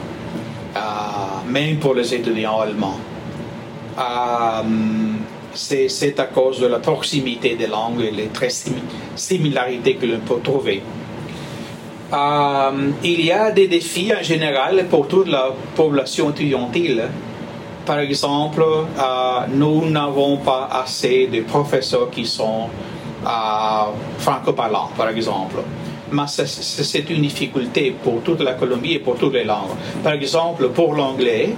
euh, 0.75 0.79
même 1.49 1.77
pour 1.77 1.93
les 1.93 2.13
étudiants 2.13 2.59
allemands. 2.59 2.99
Euh, 3.97 4.63
c'est 5.53 6.19
à 6.19 6.25
cause 6.25 6.59
de 6.59 6.67
la 6.67 6.79
proximité 6.79 7.55
des 7.55 7.67
langues 7.67 8.01
et 8.01 8.11
les 8.11 8.27
très 8.27 8.49
similarités 9.15 9.95
que 9.95 10.05
l'on 10.05 10.19
peut 10.19 10.41
trouver. 10.43 10.81
Euh, 12.15 12.91
il 13.03 13.25
y 13.25 13.31
a 13.31 13.51
des 13.51 13.67
défis 13.67 14.13
en 14.17 14.23
général 14.23 14.85
pour 14.89 15.07
toute 15.07 15.27
la 15.27 15.49
population 15.75 16.29
étudiantine. 16.29 17.01
Par 17.85 17.99
exemple, 17.99 18.63
euh, 18.63 19.39
nous 19.49 19.89
n'avons 19.89 20.37
pas 20.37 20.69
assez 20.71 21.27
de 21.27 21.41
professeurs 21.41 22.09
qui 22.09 22.25
sont 22.25 22.69
euh, 23.25 23.27
par 24.97 25.09
exemple. 25.09 25.57
Mais 26.11 26.21
c'est 26.27 27.09
une 27.09 27.21
difficulté 27.21 27.93
pour 28.01 28.21
toute 28.21 28.41
la 28.41 28.53
Colombie 28.53 28.93
et 28.93 28.99
pour 28.99 29.17
toutes 29.17 29.33
les 29.33 29.43
langues. 29.43 29.75
Par 30.03 30.13
exemple, 30.13 30.69
pour 30.69 30.93
l'anglais, 30.93 31.53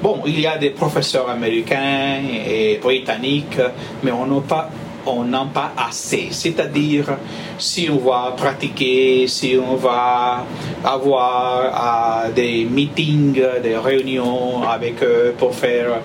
bon, 0.00 0.20
il 0.26 0.38
y 0.38 0.46
a 0.46 0.58
des 0.58 0.70
professeurs 0.70 1.28
américains 1.28 2.20
et 2.46 2.78
britanniques, 2.80 3.58
mais 4.02 4.12
on 4.12 4.26
n'a 4.26 4.40
pas 4.42 4.70
on 5.06 5.24
n'a 5.24 5.46
pas 5.52 5.72
assez. 5.76 6.28
C'est-à-dire, 6.30 7.16
si 7.58 7.88
on 7.90 7.98
va 7.98 8.34
pratiquer, 8.36 9.26
si 9.26 9.58
on 9.58 9.76
va 9.76 10.44
avoir 10.84 12.26
euh, 12.26 12.32
des 12.32 12.64
meetings, 12.64 13.40
des 13.62 13.76
réunions 13.76 14.62
avec 14.62 15.02
eux 15.02 15.34
pour 15.36 15.54
faire 15.54 16.00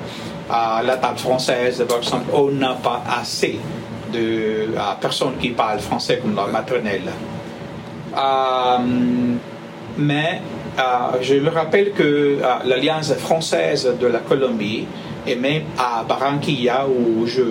euh, 0.52 0.82
la 0.84 0.98
table 0.98 1.20
française, 1.20 1.84
par 1.88 1.98
exemple, 1.98 2.30
on 2.34 2.50
n'a 2.52 2.74
pas 2.76 3.04
assez 3.10 3.60
de 4.12 4.20
euh, 4.20 4.94
personnes 5.00 5.38
qui 5.40 5.50
parlent 5.50 5.80
français 5.80 6.20
comme 6.22 6.36
la 6.36 6.48
maternelle. 6.48 7.12
mais 9.98 10.42
je 11.22 11.36
me 11.36 11.50
rappelle 11.50 11.92
que 11.94 12.40
l'Alliance 12.66 13.14
française 13.14 13.88
de 14.00 14.08
la 14.08 14.20
Colombie, 14.20 14.88
et 15.26 15.36
même 15.36 15.64
à 15.78 16.04
Barranquilla 16.04 16.86
où 16.88 17.26
je 17.26 17.44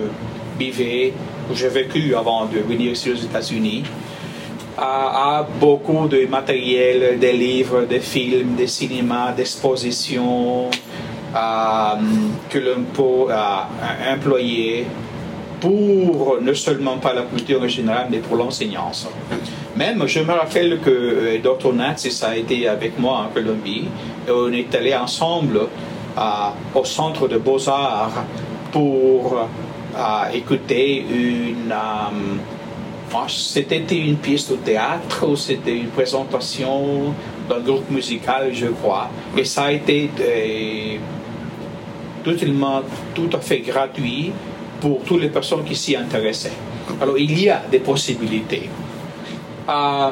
vivais, 0.59 1.13
où 1.49 1.55
j'ai 1.55 1.69
vécu 1.69 2.15
avant 2.15 2.45
de 2.45 2.59
venir 2.59 2.91
aux 2.93 3.15
États-Unis, 3.15 3.83
a, 4.77 5.45
beaucoup 5.59 6.07
de 6.07 6.25
matériel, 6.25 7.19
des 7.19 7.33
livres, 7.33 7.85
des 7.85 7.99
films, 7.99 8.55
des 8.55 8.67
cinémas, 8.67 9.31
d'expositions 9.31 10.69
euh, 11.35 11.95
que 12.49 12.59
l'on 12.59 12.83
peut 12.93 13.31
euh, 13.31 14.13
employer 14.13 14.85
pour 15.59 16.37
ne 16.41 16.53
seulement 16.53 16.97
pas 16.97 17.13
la 17.13 17.23
culture 17.23 17.67
générale, 17.67 18.07
mais 18.09 18.17
pour 18.17 18.35
l'enseignance. 18.35 19.07
Même, 19.75 20.05
je 20.05 20.19
me 20.19 20.31
rappelle 20.31 20.79
que 20.79 20.89
euh, 20.89 21.37
Dr. 21.41 21.73
Natsis 21.73 22.23
a 22.23 22.35
été 22.35 22.67
avec 22.67 22.99
moi 22.99 23.25
en 23.27 23.33
Colombie 23.33 23.85
et 24.27 24.31
on 24.31 24.51
est 24.51 24.73
allé 24.75 24.95
ensemble 24.95 25.67
au 26.75 26.85
centre 26.85 27.27
de 27.27 27.39
beaux-arts 27.39 28.23
pour 28.71 29.47
à 29.95 30.29
écouter 30.33 31.05
une. 31.09 31.71
Euh, 31.71 33.27
c'était 33.27 33.83
une 33.91 34.17
pièce 34.17 34.49
de 34.49 34.55
théâtre 34.55 35.27
ou 35.27 35.35
c'était 35.35 35.75
une 35.75 35.89
présentation 35.89 37.13
d'un 37.47 37.59
groupe 37.59 37.89
musical, 37.91 38.49
je 38.53 38.67
crois. 38.67 39.07
Et 39.37 39.45
ça 39.45 39.65
a 39.65 39.71
été 39.71 40.09
euh, 40.19 40.97
totalement, 42.23 42.81
tout 43.13 43.29
à 43.33 43.39
fait 43.39 43.59
gratuit 43.59 44.31
pour 44.81 45.03
toutes 45.03 45.21
les 45.21 45.29
personnes 45.29 45.63
qui 45.63 45.75
s'y 45.75 45.95
intéressaient. 45.95 46.57
Alors 46.99 47.17
il 47.17 47.39
y 47.39 47.49
a 47.49 47.61
des 47.69 47.79
possibilités. 47.79 48.67
Euh, 49.69 50.11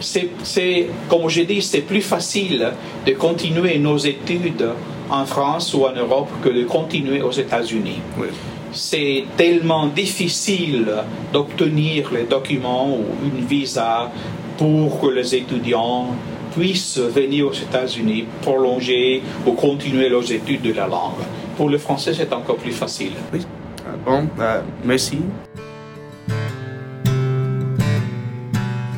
c'est, 0.00 0.88
comme 1.08 1.30
je 1.30 1.42
dis, 1.42 1.62
c'est 1.62 1.80
plus 1.80 2.02
facile 2.02 2.70
de 3.06 3.12
continuer 3.12 3.78
nos 3.78 3.96
études 3.96 4.68
en 5.08 5.24
France 5.24 5.72
ou 5.72 5.86
en 5.86 5.92
Europe 5.92 6.28
que 6.42 6.50
de 6.50 6.64
continuer 6.64 7.22
aux 7.22 7.32
États-Unis. 7.32 8.00
Oui 8.18 8.26
c'est 8.74 9.24
tellement 9.36 9.86
difficile 9.86 10.86
d'obtenir 11.32 12.10
les 12.12 12.24
documents 12.24 12.96
ou 12.96 13.04
une 13.24 13.44
visa 13.44 14.10
pour 14.58 15.00
que 15.00 15.06
les 15.08 15.34
étudiants 15.34 16.08
puissent 16.54 16.98
venir 16.98 17.48
aux 17.48 17.52
États-Unis, 17.52 18.26
prolonger 18.42 19.22
ou 19.46 19.52
continuer 19.52 20.08
leurs 20.08 20.30
études 20.30 20.62
de 20.62 20.72
la 20.72 20.86
langue. 20.86 21.24
Pour 21.56 21.68
le 21.68 21.78
français, 21.78 22.12
c'est 22.14 22.32
encore 22.32 22.56
plus 22.56 22.72
facile. 22.72 23.12
Oui. 23.32 23.40
Ah, 23.86 23.90
bon, 24.04 24.28
euh, 24.40 24.60
merci. 24.84 25.18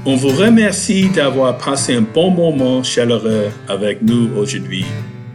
On 0.05 0.15
vous 0.15 0.29
remercie 0.29 1.09
d'avoir 1.09 1.59
passé 1.59 1.95
un 1.95 2.03
bon 2.03 2.31
moment 2.31 2.83
chaleureux 2.83 3.49
avec 3.69 4.03
nous 4.03 4.31
aujourd'hui. 4.37 4.85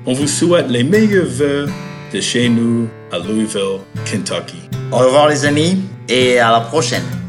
On 0.06 0.14
vous 0.14 0.28
souhaite 0.28 0.70
les 0.70 0.84
meilleurs 0.84 1.26
vœux 1.26 1.68
de 2.14 2.22
chez 2.22 2.48
nous 2.48 2.88
à 3.12 3.20
Louisville, 3.20 3.80
Kentucky. 4.06 4.70
Au 4.92 4.98
revoir 4.98 5.28
les 5.28 5.46
amis 5.46 5.84
et 6.08 6.40
à 6.40 6.52
la 6.52 6.62
prochaine. 6.62 7.21